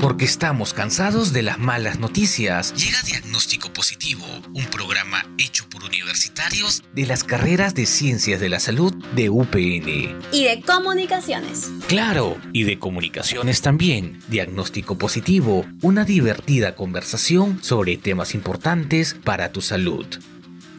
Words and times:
Porque 0.00 0.24
estamos 0.24 0.72
cansados 0.72 1.32
de 1.32 1.42
las 1.42 1.58
malas 1.58 1.98
noticias. 1.98 2.72
Llega 2.74 3.02
Diagnóstico 3.02 3.72
Positivo, 3.72 4.24
un 4.54 4.64
programa 4.66 5.26
hecho 5.36 5.68
por 5.68 5.84
universitarios 5.84 6.82
de 6.94 7.06
las 7.06 7.24
carreras 7.24 7.74
de 7.74 7.86
Ciencias 7.86 8.40
de 8.40 8.48
la 8.48 8.60
Salud 8.60 8.94
de 9.14 9.28
UPN. 9.28 10.18
Y 10.32 10.44
de 10.44 10.62
comunicaciones. 10.64 11.70
Claro, 11.88 12.38
y 12.52 12.64
de 12.64 12.78
comunicaciones 12.78 13.60
también. 13.62 14.20
Diagnóstico 14.28 14.96
Positivo, 14.96 15.66
una 15.82 16.04
divertida 16.04 16.74
conversación 16.74 17.62
sobre 17.62 17.96
temas 17.96 18.34
importantes 18.34 19.14
para 19.24 19.52
tu 19.52 19.60
salud. 19.60 20.06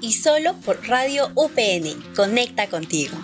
Y 0.02 0.14
solo 0.14 0.56
por 0.66 0.88
Radio 0.88 1.32
UPN. 1.36 2.16
Conecta 2.16 2.68
contigo. 2.68 3.18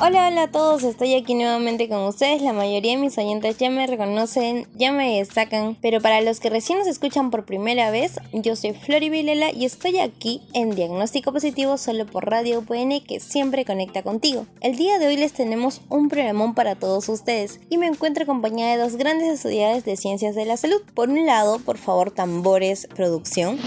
Hola, 0.00 0.26
hola 0.26 0.42
a 0.42 0.50
todos, 0.50 0.82
estoy 0.82 1.14
aquí 1.14 1.34
nuevamente 1.34 1.88
con 1.88 2.02
ustedes. 2.02 2.42
La 2.42 2.52
mayoría 2.52 2.96
de 2.96 2.98
mis 2.98 3.16
oyentes 3.16 3.56
ya 3.58 3.70
me 3.70 3.86
reconocen, 3.86 4.66
ya 4.74 4.90
me 4.90 5.18
destacan, 5.18 5.76
pero 5.80 6.00
para 6.00 6.20
los 6.20 6.40
que 6.40 6.50
recién 6.50 6.80
nos 6.80 6.88
escuchan 6.88 7.30
por 7.30 7.44
primera 7.44 7.92
vez, 7.92 8.18
yo 8.32 8.56
soy 8.56 8.72
Flori 8.72 9.08
Vilela 9.08 9.52
y 9.52 9.64
estoy 9.64 10.00
aquí 10.00 10.42
en 10.52 10.74
Diagnóstico 10.74 11.32
Positivo 11.32 11.78
solo 11.78 12.06
por 12.06 12.28
Radio 12.28 12.58
UPN 12.58 13.04
que 13.06 13.20
siempre 13.20 13.64
conecta 13.64 14.02
contigo. 14.02 14.46
El 14.60 14.76
día 14.76 14.98
de 14.98 15.06
hoy 15.06 15.16
les 15.16 15.32
tenemos 15.32 15.80
un 15.88 16.08
programón 16.08 16.54
para 16.54 16.74
todos 16.74 17.08
ustedes 17.08 17.60
y 17.70 17.78
me 17.78 17.86
encuentro 17.86 18.24
acompañada 18.24 18.76
de 18.76 18.82
dos 18.82 18.96
grandes 18.96 19.32
estudiantes 19.32 19.84
de 19.84 19.96
ciencias 19.96 20.34
de 20.34 20.44
la 20.44 20.56
salud. 20.56 20.82
Por 20.94 21.08
un 21.08 21.24
lado, 21.24 21.60
por 21.60 21.78
favor, 21.78 22.10
tambores, 22.10 22.88
producción. 22.96 23.60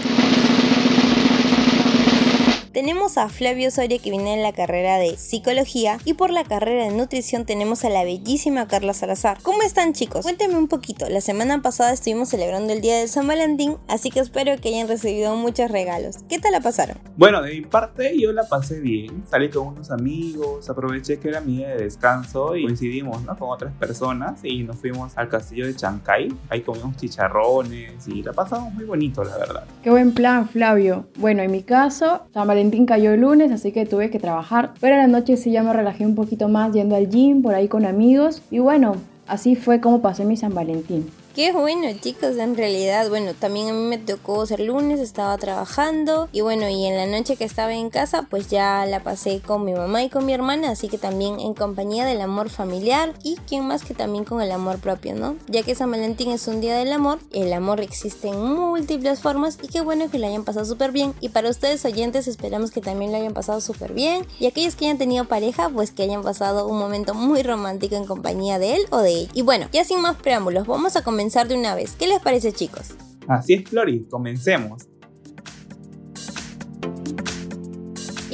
Tenemos 2.77 3.17
a 3.17 3.27
Flavio 3.27 3.71
Soria 3.71 3.97
que 3.97 4.11
viene 4.11 4.35
en 4.35 4.43
la 4.43 4.53
carrera 4.53 4.99
de 4.99 5.17
psicología 5.17 5.97
y 6.05 6.13
por 6.13 6.29
la 6.29 6.43
carrera 6.43 6.83
de 6.83 6.91
nutrición 6.91 7.43
tenemos 7.43 7.83
a 7.83 7.89
la 7.89 8.03
bellísima 8.03 8.67
Carla 8.67 8.93
Salazar. 8.93 9.39
¿Cómo 9.41 9.63
están 9.63 9.93
chicos? 9.93 10.21
Cuéntenme 10.21 10.59
un 10.59 10.67
poquito. 10.67 11.09
La 11.09 11.19
semana 11.19 11.59
pasada 11.63 11.91
estuvimos 11.91 12.29
celebrando 12.29 12.73
el 12.73 12.81
Día 12.81 12.97
de 12.97 13.07
San 13.07 13.25
Valentín, 13.25 13.77
así 13.87 14.11
que 14.11 14.19
espero 14.19 14.55
que 14.61 14.69
hayan 14.69 14.87
recibido 14.87 15.35
muchos 15.35 15.71
regalos. 15.71 16.17
¿Qué 16.29 16.37
tal 16.37 16.51
la 16.51 16.61
pasaron? 16.61 16.99
Bueno, 17.17 17.41
de 17.41 17.55
mi 17.55 17.61
parte 17.61 18.15
yo 18.15 18.31
la 18.31 18.47
pasé 18.47 18.79
bien. 18.79 19.23
Salí 19.27 19.49
con 19.49 19.69
unos 19.69 19.89
amigos, 19.89 20.69
aproveché 20.69 21.17
que 21.17 21.29
era 21.29 21.41
mi 21.41 21.57
día 21.57 21.69
de 21.69 21.85
descanso 21.85 22.55
y 22.55 22.65
coincidimos 22.65 23.23
¿no? 23.23 23.35
con 23.35 23.49
otras 23.49 23.73
personas 23.73 24.41
y 24.43 24.61
nos 24.61 24.75
fuimos 24.77 25.17
al 25.17 25.29
castillo 25.29 25.65
de 25.65 25.75
Chancay. 25.75 26.31
Ahí 26.49 26.61
comimos 26.61 26.95
chicharrones 26.97 28.07
y 28.07 28.21
la 28.21 28.33
pasamos 28.33 28.71
muy 28.75 28.85
bonito, 28.85 29.23
la 29.23 29.35
verdad. 29.35 29.63
Qué 29.81 29.89
buen 29.89 30.13
plan, 30.13 30.47
Flavio. 30.47 31.07
Bueno, 31.15 31.41
en 31.41 31.49
mi 31.49 31.63
caso, 31.63 32.27
San 32.31 32.45
Valentín 32.45 32.66
cayó 32.85 33.11
el 33.13 33.21
lunes, 33.21 33.51
así 33.51 33.71
que 33.71 33.85
tuve 33.85 34.09
que 34.09 34.19
trabajar. 34.19 34.71
Pero 34.79 34.95
a 34.95 34.99
la 34.99 35.07
noche 35.07 35.37
sí 35.37 35.51
ya 35.51 35.63
me 35.63 35.73
relajé 35.73 36.05
un 36.05 36.15
poquito 36.15 36.49
más 36.49 36.73
yendo 36.73 36.95
al 36.95 37.09
gym, 37.09 37.41
por 37.41 37.55
ahí 37.55 37.67
con 37.67 37.85
amigos. 37.85 38.41
Y 38.51 38.59
bueno, 38.59 38.95
así 39.27 39.55
fue 39.55 39.81
como 39.81 40.01
pasé 40.01 40.25
mi 40.25 40.37
San 40.37 40.53
Valentín. 40.53 41.05
Qué 41.37 41.51
bueno, 41.51 41.87
chicos, 42.01 42.35
en 42.37 42.57
realidad, 42.57 43.09
bueno, 43.09 43.35
también 43.35 43.69
a 43.69 43.73
mí 43.73 43.85
me 43.85 43.99
tocó 43.99 44.43
ser 44.47 44.59
lunes, 44.59 44.99
estaba 44.99 45.37
trabajando 45.37 46.29
y 46.31 46.41
bueno, 46.41 46.67
y 46.67 46.87
en 46.87 46.97
la 46.97 47.05
noche 47.05 47.35
que 47.35 47.43
estaba 47.43 47.75
en 47.75 47.91
casa, 47.91 48.25
pues 48.27 48.47
ya 48.47 48.87
la 48.87 49.03
pasé 49.03 49.39
con 49.45 49.63
mi 49.63 49.75
mamá 49.75 50.01
y 50.01 50.09
con 50.09 50.25
mi 50.25 50.33
hermana, 50.33 50.71
así 50.71 50.87
que 50.87 50.97
también 50.97 51.39
en 51.39 51.53
compañía 51.53 52.05
del 52.05 52.21
amor 52.21 52.49
familiar 52.49 53.13
y 53.21 53.35
quién 53.47 53.67
más 53.67 53.83
que 53.83 53.93
también 53.93 54.25
con 54.25 54.41
el 54.41 54.51
amor 54.51 54.79
propio, 54.79 55.13
¿no? 55.13 55.35
Ya 55.45 55.61
que 55.61 55.75
San 55.75 55.91
Valentín 55.91 56.31
es 56.31 56.47
un 56.47 56.59
día 56.59 56.75
del 56.75 56.91
amor, 56.91 57.19
el 57.31 57.53
amor 57.53 57.81
existe 57.81 58.29
en 58.29 58.43
múltiples 58.43 59.19
formas 59.19 59.59
y 59.61 59.67
qué 59.67 59.81
bueno 59.81 60.09
que 60.09 60.17
lo 60.17 60.25
hayan 60.25 60.43
pasado 60.43 60.65
súper 60.65 60.91
bien. 60.91 61.13
Y 61.21 61.29
para 61.29 61.51
ustedes 61.51 61.85
oyentes, 61.85 62.27
esperamos 62.27 62.71
que 62.71 62.81
también 62.81 63.11
lo 63.11 63.17
hayan 63.17 63.35
pasado 63.35 63.61
súper 63.61 63.93
bien 63.93 64.25
y 64.39 64.47
aquellos 64.47 64.75
que 64.75 64.85
hayan 64.85 64.97
tenido 64.97 65.25
pareja, 65.25 65.69
pues 65.69 65.91
que 65.91 66.01
hayan 66.01 66.23
pasado 66.23 66.65
un 66.67 66.79
momento 66.79 67.13
muy 67.13 67.43
romántico 67.43 67.95
en 67.95 68.05
compañía 68.05 68.57
de 68.57 68.77
él 68.77 68.87
o 68.89 68.97
de 68.97 69.11
ella. 69.11 69.31
Y 69.35 69.43
bueno, 69.43 69.67
ya 69.71 69.83
sin 69.83 70.01
más 70.01 70.15
preámbulos, 70.15 70.65
vamos 70.65 70.95
a 70.95 71.03
comenzar 71.03 71.26
de 71.47 71.55
una 71.55 71.75
vez. 71.75 71.93
¿Qué 71.97 72.07
les 72.07 72.19
parece 72.19 72.51
chicos? 72.53 72.95
Así 73.27 73.53
es, 73.53 73.69
Flori, 73.69 74.05
comencemos. 74.09 74.87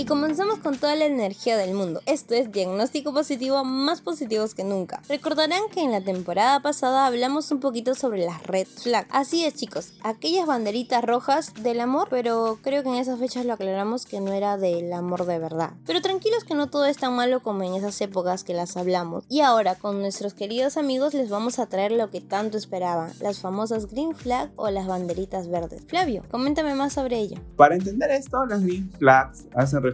Y 0.03 0.05
comenzamos 0.05 0.59
con 0.59 0.75
toda 0.77 0.97
la 0.97 1.05
energía 1.05 1.55
del 1.55 1.73
mundo. 1.73 2.01
Esto 2.05 2.33
es 2.33 2.51
diagnóstico 2.51 3.13
positivo 3.13 3.63
más 3.63 4.01
positivos 4.01 4.53
que 4.53 4.65
nunca. 4.65 5.01
Recordarán 5.07 5.61
que 5.73 5.81
en 5.81 5.93
la 5.93 6.01
temporada 6.01 6.59
pasada 6.59 7.05
hablamos 7.05 7.49
un 7.51 7.61
poquito 7.61 7.95
sobre 7.95 8.25
las 8.25 8.43
red 8.43 8.67
flags. 8.67 9.07
Así 9.13 9.45
es 9.45 9.53
chicos, 9.53 9.93
aquellas 10.03 10.45
banderitas 10.45 11.05
rojas 11.05 11.53
del 11.53 11.79
amor, 11.79 12.09
pero 12.09 12.59
creo 12.61 12.83
que 12.83 12.89
en 12.89 12.95
esas 12.95 13.17
fechas 13.17 13.45
lo 13.45 13.53
aclaramos 13.53 14.05
que 14.05 14.19
no 14.19 14.33
era 14.33 14.57
del 14.57 14.91
amor 14.91 15.25
de 15.25 15.39
verdad. 15.39 15.71
Pero 15.85 16.01
tranquilos 16.01 16.43
que 16.43 16.53
no 16.53 16.67
todo 16.67 16.85
es 16.85 16.97
tan 16.97 17.15
malo 17.15 17.41
como 17.41 17.63
en 17.63 17.75
esas 17.75 18.01
épocas 18.01 18.43
que 18.43 18.53
las 18.53 18.75
hablamos. 18.75 19.23
Y 19.29 19.39
ahora 19.39 19.75
con 19.75 20.01
nuestros 20.01 20.33
queridos 20.33 20.75
amigos 20.75 21.13
les 21.13 21.29
vamos 21.29 21.59
a 21.59 21.67
traer 21.67 21.93
lo 21.93 22.09
que 22.09 22.19
tanto 22.19 22.57
esperaban, 22.57 23.13
las 23.21 23.39
famosas 23.39 23.89
green 23.89 24.13
flag 24.13 24.51
o 24.57 24.69
las 24.69 24.85
banderitas 24.85 25.47
verdes. 25.47 25.81
Flavio, 25.87 26.23
coméntame 26.29 26.75
más 26.75 26.91
sobre 26.91 27.19
ello. 27.19 27.37
Para 27.55 27.75
entender 27.75 28.11
esto, 28.11 28.45
las 28.45 28.61
green 28.65 28.91
flags 28.99 29.45
hacen 29.55 29.81
referencia, 29.81 29.92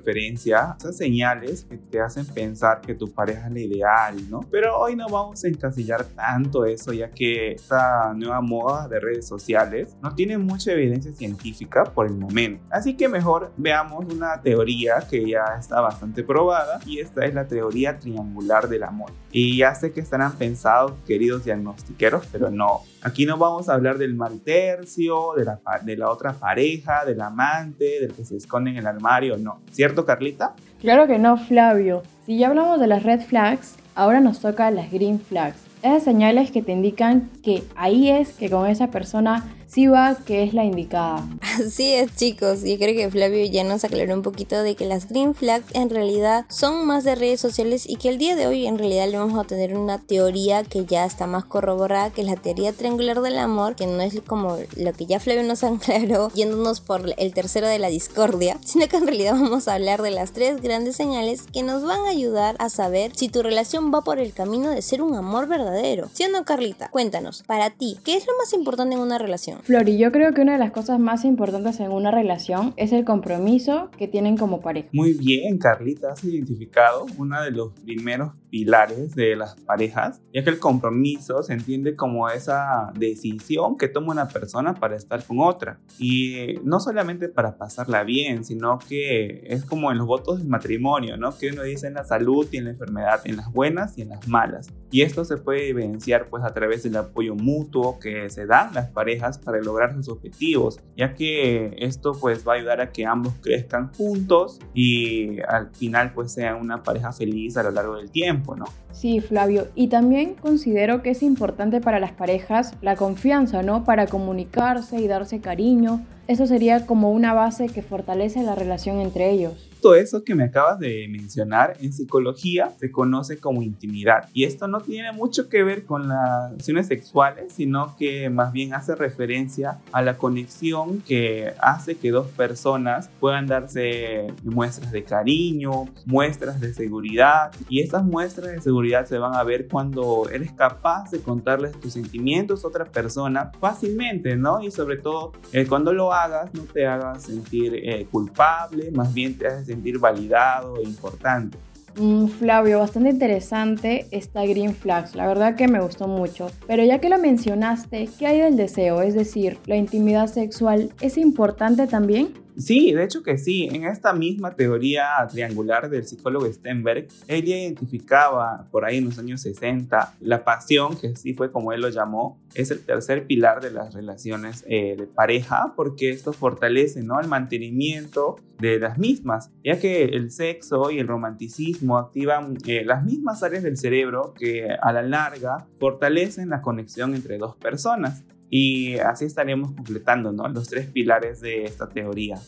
esas 0.78 0.98
señales 0.98 1.66
que 1.66 1.78
te 1.78 2.00
hacen 2.00 2.26
pensar 2.26 2.82
que 2.82 2.96
tu 2.96 3.12
pareja 3.12 3.48
es 3.48 3.54
la 3.54 3.60
ideal, 3.60 4.30
¿no? 4.30 4.42
Pero 4.52 4.78
hoy 4.78 4.96
no 4.96 5.08
vamos 5.10 5.44
a 5.44 5.48
encasillar 5.48 6.04
tanto 6.06 6.66
eso, 6.66 6.94
ya 6.94 7.10
que 7.10 7.54
esta 7.54 8.14
nueva 8.14 8.42
moda 8.42 8.88
de 8.88 9.00
redes 9.00 9.28
sociales 9.28 9.96
no 10.02 10.14
tiene 10.16 10.38
mucha 10.38 10.72
evidencia 10.72 11.12
científica 11.14 11.84
por 11.84 12.08
el 12.08 12.16
momento. 12.16 12.64
Así 12.70 12.96
que 12.96 13.08
mejor 13.08 13.52
veamos 13.58 14.06
una 14.14 14.42
teoría 14.42 15.06
que 15.10 15.28
ya 15.28 15.44
está 15.60 15.82
bastante 15.82 16.24
probada 16.24 16.80
y 16.86 17.00
esta 17.00 17.26
es 17.26 17.34
la 17.34 17.48
teoría 17.48 18.00
triangular 18.00 18.68
del 18.68 18.84
amor. 18.84 19.12
Y 19.32 19.58
ya 19.58 19.76
sé 19.76 19.92
que 19.92 20.00
estarán 20.00 20.34
pensados, 20.34 20.94
queridos 21.06 21.46
diagnostiqueros, 21.46 22.26
pero 22.32 22.50
no. 22.50 22.82
Aquí 23.02 23.26
no 23.26 23.38
vamos 23.38 23.70
a 23.70 23.76
hablar 23.76 23.98
del 23.98 24.16
mal 24.16 24.42
tercio, 24.42 25.34
de 25.38 25.46
la, 25.46 25.60
de 25.84 25.96
la 25.96 26.10
otra 26.10 26.34
pareja, 26.34 27.06
del 27.06 27.22
amante, 27.22 28.00
del 28.02 28.14
que 28.14 28.26
se 28.26 28.36
esconde 28.38 28.72
en 28.72 28.78
el 28.78 28.88
armario, 28.88 29.38
no. 29.38 29.62
¿Cierto, 29.72 29.89
Carlita? 30.06 30.54
Claro 30.82 31.08
que 31.08 31.20
no, 31.20 31.38
Flavio. 31.38 32.04
Si 32.26 32.38
ya 32.38 32.48
hablamos 32.48 32.80
de 32.80 32.88
las 32.88 33.04
red 33.04 33.22
flags, 33.22 33.76
ahora 33.96 34.20
nos 34.20 34.40
toca 34.40 34.72
las 34.72 34.92
green 34.92 35.20
flags. 35.20 35.58
Esas 35.82 36.04
señales 36.04 36.52
que 36.52 36.62
te 36.62 36.72
indican 36.72 37.30
que 37.44 37.64
ahí 37.76 38.10
es 38.10 38.34
que 38.34 38.50
con 38.50 38.68
esa 38.68 38.88
persona 38.88 39.44
va 39.88 40.16
que 40.26 40.44
es 40.44 40.54
la 40.54 40.64
indicada. 40.64 41.26
Así 41.42 41.94
es 41.94 42.16
chicos, 42.16 42.66
y 42.66 42.78
creo 42.78 42.96
que 42.96 43.10
Flavio 43.10 43.46
ya 43.46 43.64
nos 43.64 43.84
aclaró 43.84 44.14
un 44.14 44.22
poquito 44.24 44.62
de 44.62 44.76
que 44.76 44.86
las 44.86 45.08
green 45.08 45.36
flags 45.36 45.66
en 45.74 45.90
realidad 45.90 46.46
son 46.50 46.86
más 46.86 47.04
de 47.04 47.16
redes 47.16 47.40
sociales 47.40 47.88
y 47.88 47.96
que 47.96 48.10
el 48.10 48.18
día 48.18 48.36
de 48.36 48.48
hoy 48.48 48.66
en 48.66 48.78
realidad 48.78 49.08
le 49.10 49.18
vamos 49.18 49.40
a 49.40 49.48
tener 49.48 49.78
una 49.78 50.00
teoría 50.00 50.64
que 50.64 50.86
ya 50.86 51.06
está 51.06 51.28
más 51.28 51.46
corroborada, 51.46 52.10
que 52.10 52.24
la 52.24 52.36
teoría 52.36 52.74
triangular 52.74 53.22
del 53.22 53.38
amor, 53.38 53.76
que 53.76 53.88
no 53.88 54.02
es 54.02 54.20
como 54.26 54.58
lo 54.76 54.94
que 54.94 55.06
ya 55.06 55.20
Flavio 55.20 55.44
nos 55.44 55.64
aclaró 55.64 56.30
yéndonos 56.34 56.82
por 56.82 57.14
el 57.18 57.34
tercero 57.34 57.68
de 57.68 57.80
la 57.80 57.90
discordia, 57.90 58.58
sino 58.66 58.88
que 58.88 58.98
en 58.98 59.06
realidad 59.08 59.34
vamos 59.34 59.68
a 59.68 59.76
hablar 59.76 60.02
de 60.02 60.12
las 60.12 60.34
tres 60.34 60.62
grandes 60.62 60.96
señales 60.96 61.44
que 61.54 61.64
nos 61.64 61.84
van 61.84 62.02
a 62.02 62.10
ayudar 62.10 62.56
a 62.60 62.70
saber 62.70 63.12
si 63.16 63.30
tu 63.30 63.44
relación 63.44 63.94
va 63.94 64.02
por 64.02 64.20
el 64.20 64.34
camino 64.34 64.70
de 64.72 64.82
ser 64.82 65.02
un 65.02 65.16
amor 65.16 65.48
verdadero. 65.48 66.10
Siendo 66.14 66.44
Carlita, 66.44 66.90
cuéntanos, 66.90 67.44
para 67.44 67.70
ti, 67.70 67.98
¿qué 68.04 68.16
es 68.16 68.26
lo 68.26 68.36
más 68.38 68.54
importante 68.54 68.96
en 68.96 69.02
una 69.02 69.18
relación? 69.18 69.59
Flori, 69.64 69.98
yo 69.98 70.12
creo 70.12 70.34
que 70.34 70.42
una 70.42 70.54
de 70.54 70.60
las 70.60 70.72
cosas 70.72 71.00
más 71.00 71.26
importantes 71.26 71.80
en 71.80 71.92
una 71.92 72.12
relación 72.12 72.74
es 72.78 72.92
el 72.92 73.06
compromiso 73.06 73.90
que 73.98 74.08
tienen 74.08 74.38
como 74.38 74.62
pareja. 74.62 74.90
Muy 74.94 75.14
bien, 75.14 75.58
Carlita, 75.58 76.12
has 76.12 76.24
identificado 76.24 77.06
uno 77.18 77.42
de 77.42 77.52
los 77.52 77.74
primeros 77.74 78.34
pilares 78.50 79.16
de 79.16 79.36
las 79.36 79.56
parejas, 79.56 80.22
ya 80.34 80.44
que 80.44 80.50
el 80.50 80.60
compromiso 80.60 81.44
se 81.44 81.54
entiende 81.54 81.96
como 81.96 82.30
esa 82.30 82.92
decisión 82.98 83.78
que 83.78 83.88
toma 83.88 84.12
una 84.12 84.28
persona 84.28 84.74
para 84.74 84.96
estar 84.96 85.24
con 85.24 85.40
otra. 85.40 85.80
Y 86.00 86.56
no 86.64 86.80
solamente 86.80 87.30
para 87.30 87.58
pasarla 87.58 88.04
bien, 88.04 88.44
sino 88.44 88.80
que 88.80 89.44
es 89.46 89.66
como 89.66 89.92
en 89.92 89.98
los 89.98 90.08
votos 90.08 90.40
del 90.40 90.48
matrimonio, 90.48 91.18
¿no? 91.18 91.38
Que 91.38 91.52
uno 91.52 91.64
dice 91.64 91.88
en 91.88 91.94
la 91.96 92.04
salud 92.04 92.48
y 92.52 92.58
en 92.58 92.66
la 92.66 92.72
enfermedad, 92.72 93.22
en 93.26 93.38
las 93.38 93.52
buenas 93.52 93.98
y 93.98 94.02
en 94.02 94.10
las 94.10 94.28
malas. 94.28 94.70
Y 94.92 95.02
esto 95.02 95.26
se 95.26 95.38
puede 95.38 95.70
evidenciar 95.70 96.28
pues 96.30 96.44
a 96.44 96.54
través 96.54 96.84
del 96.84 96.96
apoyo 96.96 97.36
mutuo 97.36 98.00
que 98.00 98.30
se 98.30 98.46
dan 98.46 98.74
las 98.74 98.90
parejas 98.90 99.38
para 99.50 99.64
lograr 99.64 99.96
sus 99.96 100.10
objetivos, 100.10 100.80
ya 100.96 101.16
que 101.16 101.76
esto 101.80 102.12
pues 102.20 102.48
va 102.48 102.54
a 102.54 102.56
ayudar 102.58 102.82
a 102.82 102.92
que 102.92 103.04
ambos 103.04 103.34
crezcan 103.42 103.92
juntos 103.94 104.60
y 104.76 105.40
al 105.42 105.72
final 105.72 106.14
pues 106.14 106.32
sean 106.32 106.62
una 106.62 106.84
pareja 106.84 107.12
feliz 107.12 107.58
a 107.58 107.64
lo 107.64 107.72
largo 107.72 107.96
del 107.96 108.12
tiempo, 108.12 108.56
¿no? 108.56 108.66
Sí, 108.92 109.22
Flavio, 109.22 109.68
y 109.74 109.88
también 109.88 110.36
considero 110.36 111.02
que 111.02 111.10
es 111.12 111.24
importante 111.24 111.82
para 111.82 112.00
las 112.00 112.12
parejas 112.12 112.76
la 112.82 112.96
confianza, 112.96 113.64
¿no? 113.64 113.84
Para 113.84 114.06
comunicarse 114.06 115.02
y 115.02 115.08
darse 115.08 115.42
cariño. 115.42 116.06
Eso 116.28 116.46
sería 116.46 116.86
como 116.86 117.12
una 117.12 117.34
base 117.34 117.70
que 117.70 117.82
fortalece 117.82 118.44
la 118.44 118.54
relación 118.54 119.00
entre 119.00 119.32
ellos. 119.32 119.69
Todo 119.82 119.96
eso 119.96 120.24
que 120.24 120.36
me 120.36 120.44
acabas 120.44 120.80
de 120.80 121.08
mencionar 121.10 121.78
en 121.80 121.94
psicología 121.94 122.72
se 122.80 122.92
conoce 122.92 123.40
como 123.40 123.62
intimidad 123.62 124.28
y 124.34 124.44
esto 124.44 124.68
no 124.68 124.82
tiene 124.82 125.12
mucho 125.12 125.50
que 125.50 125.64
ver 125.64 125.86
con 125.86 126.10
las 126.10 126.52
relaciones 126.52 126.88
sexuales, 126.88 127.54
sino 127.54 127.96
que 127.98 128.30
más 128.30 128.52
bien 128.52 128.74
hace 128.74 128.96
referencia 128.96 129.80
a 129.92 130.02
la 130.02 130.18
conexión 130.18 131.02
que 131.02 131.54
hace 131.62 131.96
que 131.96 132.12
dos 132.12 132.28
personas 132.28 133.10
puedan 133.20 133.48
darse 133.48 134.28
muestras 134.44 134.92
de 134.92 135.04
cariño, 135.04 135.86
muestras 136.06 136.60
de 136.60 136.74
seguridad 136.74 137.52
y 137.70 137.82
estas 137.82 138.04
muestras 138.04 138.52
de 138.52 138.62
seguridad 138.62 139.06
se 139.06 139.18
van 139.18 139.36
a 139.36 139.44
ver 139.44 139.68
cuando 139.68 140.30
eres 140.30 140.52
capaz 140.52 141.12
de 141.12 141.20
contarles 141.20 141.80
tus 141.80 141.94
sentimientos 141.94 142.64
a 142.64 142.68
otra 142.68 142.86
persona 142.86 143.52
fácilmente, 143.60 144.36
¿no? 144.36 144.62
Y 144.62 144.72
sobre 144.72 144.98
todo 144.98 145.34
eh, 145.54 145.66
cuando 145.68 145.94
lo 145.94 146.14
hagas 146.14 146.54
no 146.54 146.64
te 146.64 146.86
hagas 146.86 147.24
sentir 147.24 147.76
eh, 147.76 148.08
culpable, 148.12 148.92
más 148.92 149.14
bien 149.14 149.38
te 149.38 149.48
haces 149.48 149.69
sentir 149.70 150.00
validado 150.00 150.78
e 150.78 150.84
importante. 150.84 151.58
Mm, 152.00 152.28
Flavio, 152.28 152.80
bastante 152.80 153.10
interesante 153.10 154.08
esta 154.12 154.44
Green 154.46 154.74
Flags, 154.74 155.16
la 155.16 155.28
verdad 155.28 155.56
que 155.56 155.68
me 155.68 155.80
gustó 155.80 156.08
mucho. 156.08 156.48
Pero 156.68 156.84
ya 156.84 157.00
que 157.00 157.10
lo 157.10 157.18
mencionaste, 157.18 158.10
¿qué 158.18 158.28
hay 158.28 158.40
del 158.40 158.56
deseo? 158.56 159.02
Es 159.02 159.14
decir, 159.14 159.58
¿la 159.66 159.76
intimidad 159.76 160.28
sexual 160.28 160.92
es 161.02 161.18
importante 161.18 161.88
también? 161.88 162.34
Sí, 162.58 162.94
de 162.94 163.04
hecho 163.04 163.24
que 163.24 163.38
sí. 163.38 163.70
En 163.72 163.86
esta 163.86 164.14
misma 164.14 164.56
teoría 164.56 165.08
triangular 165.30 165.90
del 165.90 166.06
psicólogo 166.06 166.46
Stenberg, 166.52 167.08
él 167.28 167.48
identificaba 167.48 168.68
por 168.72 168.86
ahí 168.86 168.98
en 168.98 169.06
los 169.06 169.20
años 169.20 169.42
60 169.42 170.16
la 170.22 170.44
pasión, 170.44 170.98
que 170.98 171.16
sí 171.16 171.34
fue 171.34 171.52
como 171.52 171.74
él 171.74 171.82
lo 171.82 171.90
llamó, 171.90 172.40
es 172.54 172.72
el 172.72 172.84
tercer 172.84 173.26
pilar 173.28 173.62
de 173.62 173.72
las 173.72 173.94
relaciones 173.94 174.64
eh, 174.68 174.96
de 174.98 175.06
pareja, 175.06 175.74
porque 175.76 176.10
esto 176.10 176.34
fortalece 176.34 177.02
¿no? 177.04 177.20
el 177.20 177.28
mantenimiento 177.28 178.38
de 178.60 178.80
las 178.80 178.98
mismas, 178.98 179.52
ya 179.64 179.80
que 179.80 180.04
el 180.04 180.32
sexo 180.32 180.92
y 180.92 181.00
el 181.00 181.08
romanticismo 181.08 181.98
activan 181.98 182.58
eh, 182.66 182.84
las 182.86 183.06
mismas 183.06 183.42
áreas 183.42 183.64
del 183.64 183.78
cerebro 183.78 184.34
que 184.38 184.70
a 184.82 184.92
la 184.92 185.02
larga 185.02 185.66
fortalecen 185.80 186.50
la 186.50 186.62
conexión 186.62 187.16
entre 187.16 187.38
dos 187.38 187.56
personas. 187.56 188.24
Y 188.50 188.98
así 188.98 189.26
estaríamos 189.26 189.72
completando 189.72 190.32
¿no? 190.32 190.48
los 190.48 190.68
tres 190.68 190.88
pilares 190.88 191.42
de 191.42 191.66
esta 191.66 191.88
teoría. 191.88 192.40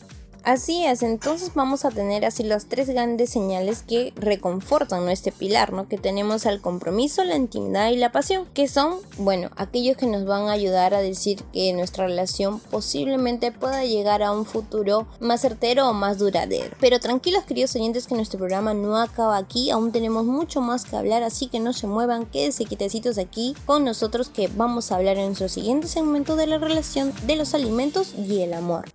Así 0.44 0.84
es, 0.84 1.04
entonces 1.04 1.52
vamos 1.54 1.84
a 1.84 1.90
tener 1.90 2.24
así 2.24 2.42
las 2.42 2.66
tres 2.66 2.88
grandes 2.88 3.30
señales 3.30 3.84
que 3.84 4.12
reconfortan 4.16 5.08
este 5.08 5.30
pilar, 5.30 5.72
¿no? 5.72 5.86
Que 5.86 5.98
tenemos 5.98 6.46
al 6.46 6.60
compromiso, 6.60 7.22
la 7.22 7.36
intimidad 7.36 7.90
y 7.90 7.96
la 7.96 8.10
pasión, 8.10 8.46
que 8.52 8.66
son, 8.66 8.96
bueno, 9.18 9.50
aquellos 9.54 9.96
que 9.96 10.06
nos 10.06 10.24
van 10.24 10.48
a 10.48 10.52
ayudar 10.52 10.94
a 10.94 11.00
decir 11.00 11.44
que 11.52 11.72
nuestra 11.72 12.06
relación 12.06 12.58
posiblemente 12.58 13.52
pueda 13.52 13.84
llegar 13.84 14.24
a 14.24 14.32
un 14.32 14.44
futuro 14.44 15.06
más 15.20 15.42
certero 15.42 15.88
o 15.88 15.92
más 15.92 16.18
duradero. 16.18 16.74
Pero 16.80 16.98
tranquilos, 16.98 17.44
queridos 17.44 17.76
oyentes, 17.76 18.08
que 18.08 18.16
nuestro 18.16 18.40
programa 18.40 18.74
no 18.74 18.96
acaba 18.96 19.36
aquí, 19.36 19.70
aún 19.70 19.92
tenemos 19.92 20.24
mucho 20.24 20.60
más 20.60 20.84
que 20.84 20.96
hablar, 20.96 21.22
así 21.22 21.46
que 21.46 21.60
no 21.60 21.72
se 21.72 21.86
muevan, 21.86 22.26
quédense 22.26 22.64
quitecitos 22.64 23.16
aquí 23.16 23.54
con 23.64 23.84
nosotros 23.84 24.28
que 24.28 24.48
vamos 24.48 24.90
a 24.90 24.96
hablar 24.96 25.18
en 25.18 25.26
nuestro 25.26 25.48
siguiente 25.48 25.86
segmento 25.86 26.34
de 26.34 26.48
la 26.48 26.58
relación 26.58 27.12
de 27.28 27.36
los 27.36 27.54
alimentos 27.54 28.14
y 28.16 28.40
el 28.40 28.54
amor. 28.54 28.86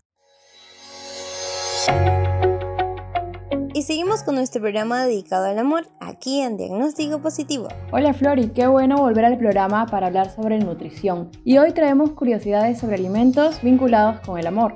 Y 3.78 3.84
seguimos 3.84 4.24
con 4.24 4.34
nuestro 4.34 4.60
programa 4.60 5.06
dedicado 5.06 5.46
al 5.46 5.60
amor, 5.60 5.88
aquí 6.00 6.42
en 6.42 6.58
Diagnóstico 6.58 7.22
Positivo. 7.22 7.68
Hola 7.92 8.12
Flori, 8.16 8.50
qué 8.50 8.66
bueno 8.66 8.98
volver 8.98 9.24
al 9.24 9.38
programa 9.38 9.86
para 9.86 10.08
hablar 10.08 10.34
sobre 10.34 10.58
nutrición. 10.58 11.30
Y 11.46 11.60
hoy 11.60 11.74
traemos 11.74 12.14
curiosidades 12.14 12.80
sobre 12.80 12.96
alimentos 12.96 13.62
vinculados 13.62 14.20
con 14.22 14.40
el 14.40 14.48
amor. 14.48 14.76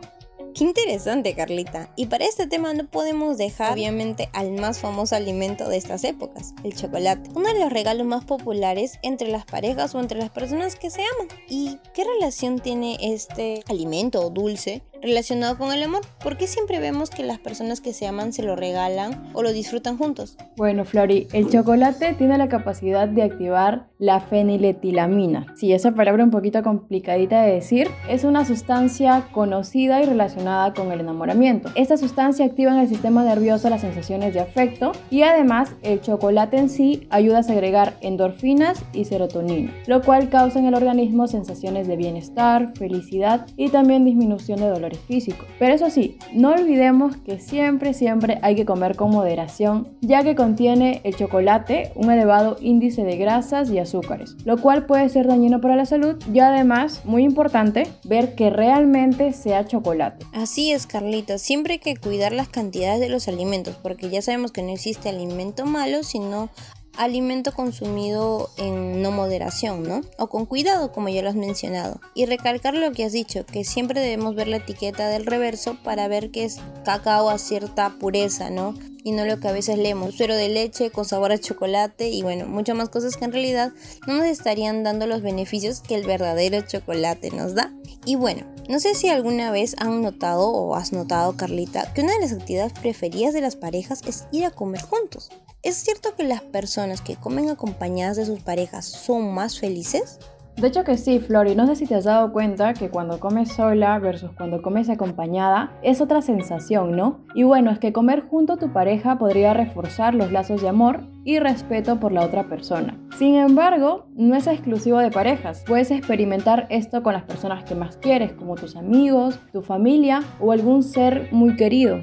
Qué 0.53 0.65
interesante, 0.65 1.33
Carlita. 1.33 1.89
Y 1.95 2.07
para 2.07 2.25
este 2.25 2.45
tema 2.45 2.73
no 2.73 2.85
podemos 2.85 3.37
dejar, 3.37 3.73
obviamente, 3.73 4.29
al 4.33 4.51
más 4.51 4.79
famoso 4.79 5.15
alimento 5.15 5.67
de 5.67 5.77
estas 5.77 6.03
épocas, 6.03 6.53
el 6.63 6.75
chocolate. 6.75 7.29
Uno 7.33 7.51
de 7.51 7.59
los 7.59 7.71
regalos 7.71 8.05
más 8.05 8.25
populares 8.25 8.99
entre 9.01 9.29
las 9.29 9.45
parejas 9.45 9.95
o 9.95 9.99
entre 9.99 10.19
las 10.19 10.29
personas 10.29 10.75
que 10.75 10.91
se 10.91 11.01
aman. 11.01 11.27
¿Y 11.49 11.79
qué 11.95 12.03
relación 12.03 12.59
tiene 12.59 12.97
este 13.01 13.63
alimento 13.67 14.21
o 14.21 14.29
dulce 14.29 14.83
relacionado 15.01 15.57
con 15.57 15.71
el 15.71 15.83
amor? 15.83 16.01
¿Por 16.23 16.37
qué 16.37 16.47
siempre 16.47 16.79
vemos 16.79 17.09
que 17.09 17.23
las 17.23 17.39
personas 17.39 17.81
que 17.81 17.93
se 17.93 18.07
aman 18.07 18.33
se 18.33 18.43
lo 18.43 18.55
regalan 18.55 19.29
o 19.33 19.43
lo 19.43 19.51
disfrutan 19.51 19.97
juntos? 19.97 20.37
Bueno, 20.55 20.85
Flori, 20.85 21.27
el 21.33 21.49
chocolate 21.49 22.13
tiene 22.13 22.37
la 22.37 22.49
capacidad 22.49 23.07
de 23.07 23.23
activar 23.23 23.87
la 23.97 24.19
feniletilamina. 24.19 25.47
Sí, 25.55 25.73
esa 25.73 25.91
palabra 25.91 26.23
un 26.23 26.31
poquito 26.31 26.63
complicadita 26.63 27.43
de 27.43 27.53
decir, 27.53 27.89
es 28.09 28.23
una 28.23 28.45
sustancia 28.45 29.27
conocida 29.31 30.01
y 30.01 30.05
relacionada 30.05 30.73
con 30.73 30.91
el 30.91 31.01
enamoramiento. 31.01 31.69
Esta 31.75 31.97
sustancia 31.97 32.45
activa 32.45 32.71
en 32.71 32.79
el 32.79 32.89
sistema 32.89 33.23
nervioso 33.23 33.69
las 33.69 33.81
sensaciones 33.81 34.33
de 34.33 34.39
afecto 34.39 34.91
y 35.09 35.23
además 35.23 35.75
el 35.81 36.01
chocolate 36.01 36.57
en 36.57 36.69
sí 36.69 37.07
ayuda 37.09 37.39
a 37.39 37.43
segregar 37.43 37.95
endorfinas 38.01 38.83
y 38.93 39.05
serotonina, 39.05 39.73
lo 39.87 40.01
cual 40.01 40.29
causa 40.29 40.59
en 40.59 40.65
el 40.65 40.75
organismo 40.75 41.27
sensaciones 41.27 41.87
de 41.87 41.95
bienestar, 41.95 42.73
felicidad 42.75 43.47
y 43.57 43.69
también 43.69 44.05
disminución 44.05 44.59
de 44.59 44.67
dolor 44.67 44.90
físico. 44.97 45.45
Pero 45.59 45.73
eso 45.73 45.89
sí, 45.89 46.17
no 46.33 46.51
olvidemos 46.51 47.17
que 47.17 47.39
siempre, 47.39 47.93
siempre 47.93 48.39
hay 48.41 48.55
que 48.55 48.65
comer 48.65 48.95
con 48.95 49.11
moderación, 49.11 49.89
ya 50.01 50.23
que 50.23 50.35
contiene 50.35 51.01
el 51.03 51.15
chocolate 51.15 51.91
un 51.95 52.11
elevado 52.11 52.57
índice 52.59 53.03
de 53.03 53.17
grasas 53.17 53.69
y 53.69 53.79
azúcares, 53.79 54.35
lo 54.45 54.57
cual 54.57 54.85
puede 54.85 55.09
ser 55.09 55.27
dañino 55.27 55.61
para 55.61 55.75
la 55.75 55.85
salud 55.85 56.15
y 56.33 56.39
además, 56.39 57.01
muy 57.05 57.23
importante, 57.23 57.87
ver 58.03 58.35
que 58.35 58.49
realmente 58.49 59.33
sea 59.33 59.65
chocolate. 59.65 60.25
Así 60.33 60.71
es, 60.71 60.87
Carlita, 60.87 61.37
siempre 61.37 61.73
hay 61.73 61.79
que 61.79 61.95
cuidar 61.95 62.31
las 62.31 62.49
cantidades 62.49 62.99
de 62.99 63.09
los 63.09 63.27
alimentos, 63.27 63.75
porque 63.81 64.09
ya 64.09 64.21
sabemos 64.21 64.51
que 64.51 64.63
no 64.63 64.69
existe 64.69 65.09
alimento 65.09 65.65
malo, 65.65 66.03
sino 66.03 66.49
alimento 66.97 67.51
consumido 67.53 68.49
en 68.57 69.01
no 69.01 69.11
moderación, 69.11 69.83
¿no? 69.83 70.01
O 70.17 70.27
con 70.27 70.45
cuidado, 70.45 70.91
como 70.91 71.09
ya 71.09 71.21
lo 71.21 71.29
has 71.29 71.35
mencionado. 71.35 71.99
Y 72.13 72.25
recalcar 72.25 72.73
lo 72.73 72.91
que 72.91 73.05
has 73.05 73.11
dicho, 73.11 73.45
que 73.45 73.63
siempre 73.63 74.01
debemos 74.01 74.35
ver 74.35 74.47
la 74.47 74.57
etiqueta 74.57 75.07
del 75.09 75.25
reverso 75.25 75.77
para 75.83 76.07
ver 76.07 76.31
que 76.31 76.45
es 76.45 76.59
cacao 76.83 77.29
a 77.29 77.37
cierta 77.37 77.95
pureza, 77.99 78.49
¿no? 78.49 78.73
Y 79.03 79.13
no 79.13 79.25
lo 79.25 79.39
que 79.39 79.47
a 79.47 79.51
veces 79.51 79.79
leemos, 79.79 80.15
suero 80.15 80.35
de 80.35 80.49
leche 80.49 80.91
con 80.91 81.05
sabor 81.05 81.31
a 81.31 81.39
chocolate 81.39 82.09
y 82.09 82.21
bueno, 82.21 82.45
muchas 82.45 82.75
más 82.75 82.89
cosas 82.89 83.17
que 83.17 83.25
en 83.25 83.31
realidad 83.31 83.71
no 84.05 84.17
nos 84.17 84.27
estarían 84.27 84.83
dando 84.83 85.07
los 85.07 85.23
beneficios 85.23 85.81
que 85.81 85.95
el 85.95 86.05
verdadero 86.05 86.61
chocolate 86.61 87.31
nos 87.31 87.55
da. 87.55 87.73
Y 88.05 88.15
bueno, 88.15 88.45
no 88.67 88.79
sé 88.79 88.95
si 88.95 89.09
alguna 89.09 89.51
vez 89.51 89.75
han 89.79 90.01
notado 90.01 90.47
o 90.47 90.75
has 90.75 90.91
notado, 90.91 91.37
Carlita, 91.37 91.93
que 91.93 92.01
una 92.01 92.13
de 92.13 92.21
las 92.21 92.31
actividades 92.31 92.73
preferidas 92.73 93.33
de 93.33 93.41
las 93.41 93.55
parejas 93.55 94.01
es 94.07 94.25
ir 94.31 94.45
a 94.45 94.51
comer 94.51 94.81
juntos. 94.81 95.29
¿Es 95.61 95.75
cierto 95.75 96.15
que 96.15 96.23
las 96.23 96.41
personas 96.41 97.01
que 97.01 97.15
comen 97.15 97.49
acompañadas 97.49 98.17
de 98.17 98.25
sus 98.25 98.41
parejas 98.41 98.85
son 98.85 99.33
más 99.33 99.59
felices? 99.59 100.17
De 100.61 100.67
hecho 100.67 100.83
que 100.83 100.95
sí, 100.95 101.17
Flori, 101.17 101.55
no 101.55 101.65
sé 101.65 101.75
si 101.75 101.87
te 101.87 101.95
has 101.95 102.03
dado 102.03 102.31
cuenta 102.31 102.75
que 102.75 102.91
cuando 102.91 103.19
comes 103.19 103.51
sola 103.51 103.97
versus 103.97 104.29
cuando 104.37 104.61
comes 104.61 104.91
acompañada 104.91 105.71
es 105.81 106.01
otra 106.01 106.21
sensación, 106.21 106.95
¿no? 106.95 107.21
Y 107.33 107.41
bueno, 107.41 107.71
es 107.71 107.79
que 107.79 107.91
comer 107.91 108.27
junto 108.29 108.53
a 108.53 108.57
tu 108.57 108.71
pareja 108.71 109.17
podría 109.17 109.55
reforzar 109.55 110.13
los 110.13 110.31
lazos 110.31 110.61
de 110.61 110.69
amor 110.69 110.99
y 111.23 111.39
respeto 111.39 111.99
por 111.99 112.11
la 112.11 112.23
otra 112.23 112.47
persona. 112.47 112.95
Sin 113.17 113.37
embargo, 113.37 114.05
no 114.15 114.35
es 114.35 114.45
exclusivo 114.45 114.99
de 114.99 115.09
parejas. 115.09 115.63
Puedes 115.65 115.89
experimentar 115.89 116.67
esto 116.69 117.01
con 117.01 117.13
las 117.13 117.23
personas 117.23 117.63
que 117.63 117.73
más 117.73 117.97
quieres, 117.97 118.33
como 118.33 118.53
tus 118.53 118.75
amigos, 118.75 119.39
tu 119.51 119.63
familia 119.63 120.21
o 120.39 120.51
algún 120.51 120.83
ser 120.83 121.29
muy 121.31 121.55
querido. 121.55 121.99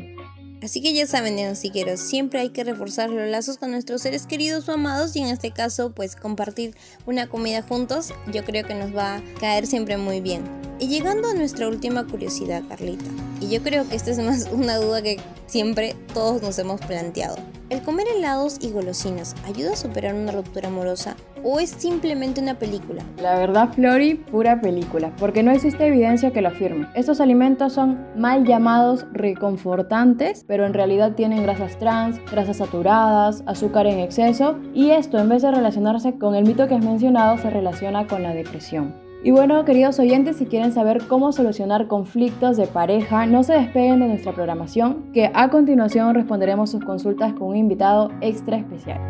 Así 0.63 0.83
que 0.83 0.93
ya 0.93 1.07
saben, 1.07 1.39
quiero 1.73 1.97
siempre 1.97 2.41
hay 2.41 2.51
que 2.51 2.65
reforzar 2.65 3.11
los 3.11 3.29
lazos 3.29 3.59
con 3.59 3.71
nuestros 3.71 4.03
seres 4.03 4.27
queridos 4.27 4.69
o 4.69 4.73
amados 4.73 5.15
y 5.15 5.21
en 5.21 5.27
este 5.27 5.53
caso, 5.53 5.93
pues 5.93 6.17
compartir 6.17 6.75
una 7.07 7.29
comida 7.29 7.63
juntos, 7.63 8.13
yo 8.33 8.45
creo 8.45 8.67
que 8.67 8.75
nos 8.75 8.95
va 8.95 9.17
a 9.17 9.23
caer 9.41 9.67
siempre 9.67 9.97
muy 9.97 10.21
bien. 10.21 10.43
Y 10.81 10.89
llegando 10.89 11.29
a 11.29 11.35
nuestra 11.35 11.69
última 11.69 12.07
curiosidad, 12.07 12.63
Carlita, 12.69 13.11
y 13.41 13.49
yo 13.49 13.63
creo 13.63 13.89
que 13.89 13.97
esta 13.97 14.11
es 14.11 14.19
más 14.19 14.49
una 14.53 14.77
duda 14.77 15.03
que 15.03 15.19
siempre 15.47 15.95
todos 16.13 16.43
nos 16.43 16.59
hemos 16.59 16.81
planteado. 16.81 17.37
¿El 17.71 17.83
comer 17.83 18.07
helados 18.17 18.57
y 18.63 18.71
golosinas 18.71 19.35
ayuda 19.45 19.73
a 19.73 19.77
superar 19.77 20.15
una 20.15 20.33
ruptura 20.33 20.69
amorosa 20.69 21.17
o 21.45 21.61
es 21.61 21.69
simplemente 21.69 22.41
una 22.41 22.59
película? 22.59 23.03
La 23.21 23.39
verdad, 23.39 23.75
Flori, 23.75 24.15
pura 24.15 24.63
película, 24.63 25.13
porque 25.19 25.43
no 25.43 25.51
existe 25.51 25.87
evidencia 25.87 26.33
que 26.33 26.41
lo 26.41 26.49
afirme. 26.49 26.89
Estos 26.95 27.21
alimentos 27.21 27.75
son 27.75 28.07
mal 28.17 28.47
llamados 28.47 29.05
reconfortantes, 29.13 30.45
pero 30.49 30.65
en 30.65 30.73
realidad 30.73 31.13
tienen 31.13 31.43
grasas 31.43 31.79
trans, 31.79 32.19
grasas 32.31 32.57
saturadas, 32.57 33.43
azúcar 33.45 33.87
en 33.87 33.99
exceso, 33.99 34.59
y 34.73 34.93
esto 34.93 35.19
en 35.19 35.29
vez 35.29 35.43
de 35.43 35.51
relacionarse 35.51 36.17
con 36.17 36.35
el 36.37 36.47
mito 36.47 36.69
que 36.69 36.75
has 36.75 36.85
mencionado, 36.85 37.37
se 37.37 37.51
relaciona 37.51 38.07
con 38.07 38.23
la 38.23 38.33
depresión. 38.33 39.08
Y 39.25 39.33
bueno, 39.33 39.65
queridos 39.65 39.99
oyentes, 39.99 40.37
si 40.37 40.47
quieren 40.47 40.73
saber 40.73 41.03
cómo 41.09 41.33
solucionar 41.33 41.89
conflictos 41.89 42.57
de 42.57 42.69
pareja, 42.69 43.27
no 43.27 43.43
se 43.43 43.55
despeguen 43.55 43.99
de 43.99 44.07
nuestra 44.07 44.33
programación, 44.33 45.13
que 45.13 45.31
a 45.35 45.51
continuación 45.51 46.15
responderemos 46.15 46.71
sus 46.71 46.85
consultas 46.85 47.33
con 47.33 47.49
un 47.49 47.57
invitado 47.57 48.13
extra 48.21 48.59
especial. 48.59 49.01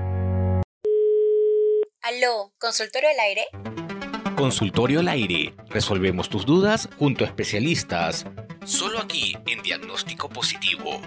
Aló, 2.00 2.52
¿consultorio 2.58 3.10
al 3.10 3.20
aire? 3.20 3.42
Consultorio 4.34 5.00
al 5.00 5.08
aire. 5.08 5.52
Resolvemos 5.68 6.30
tus 6.30 6.46
dudas 6.46 6.88
junto 6.98 7.24
a 7.24 7.26
especialistas. 7.26 8.24
Solo 8.64 9.00
aquí 9.00 9.36
en 9.46 9.62
Diagnóstico 9.62 10.30
Positivo. 10.30 11.02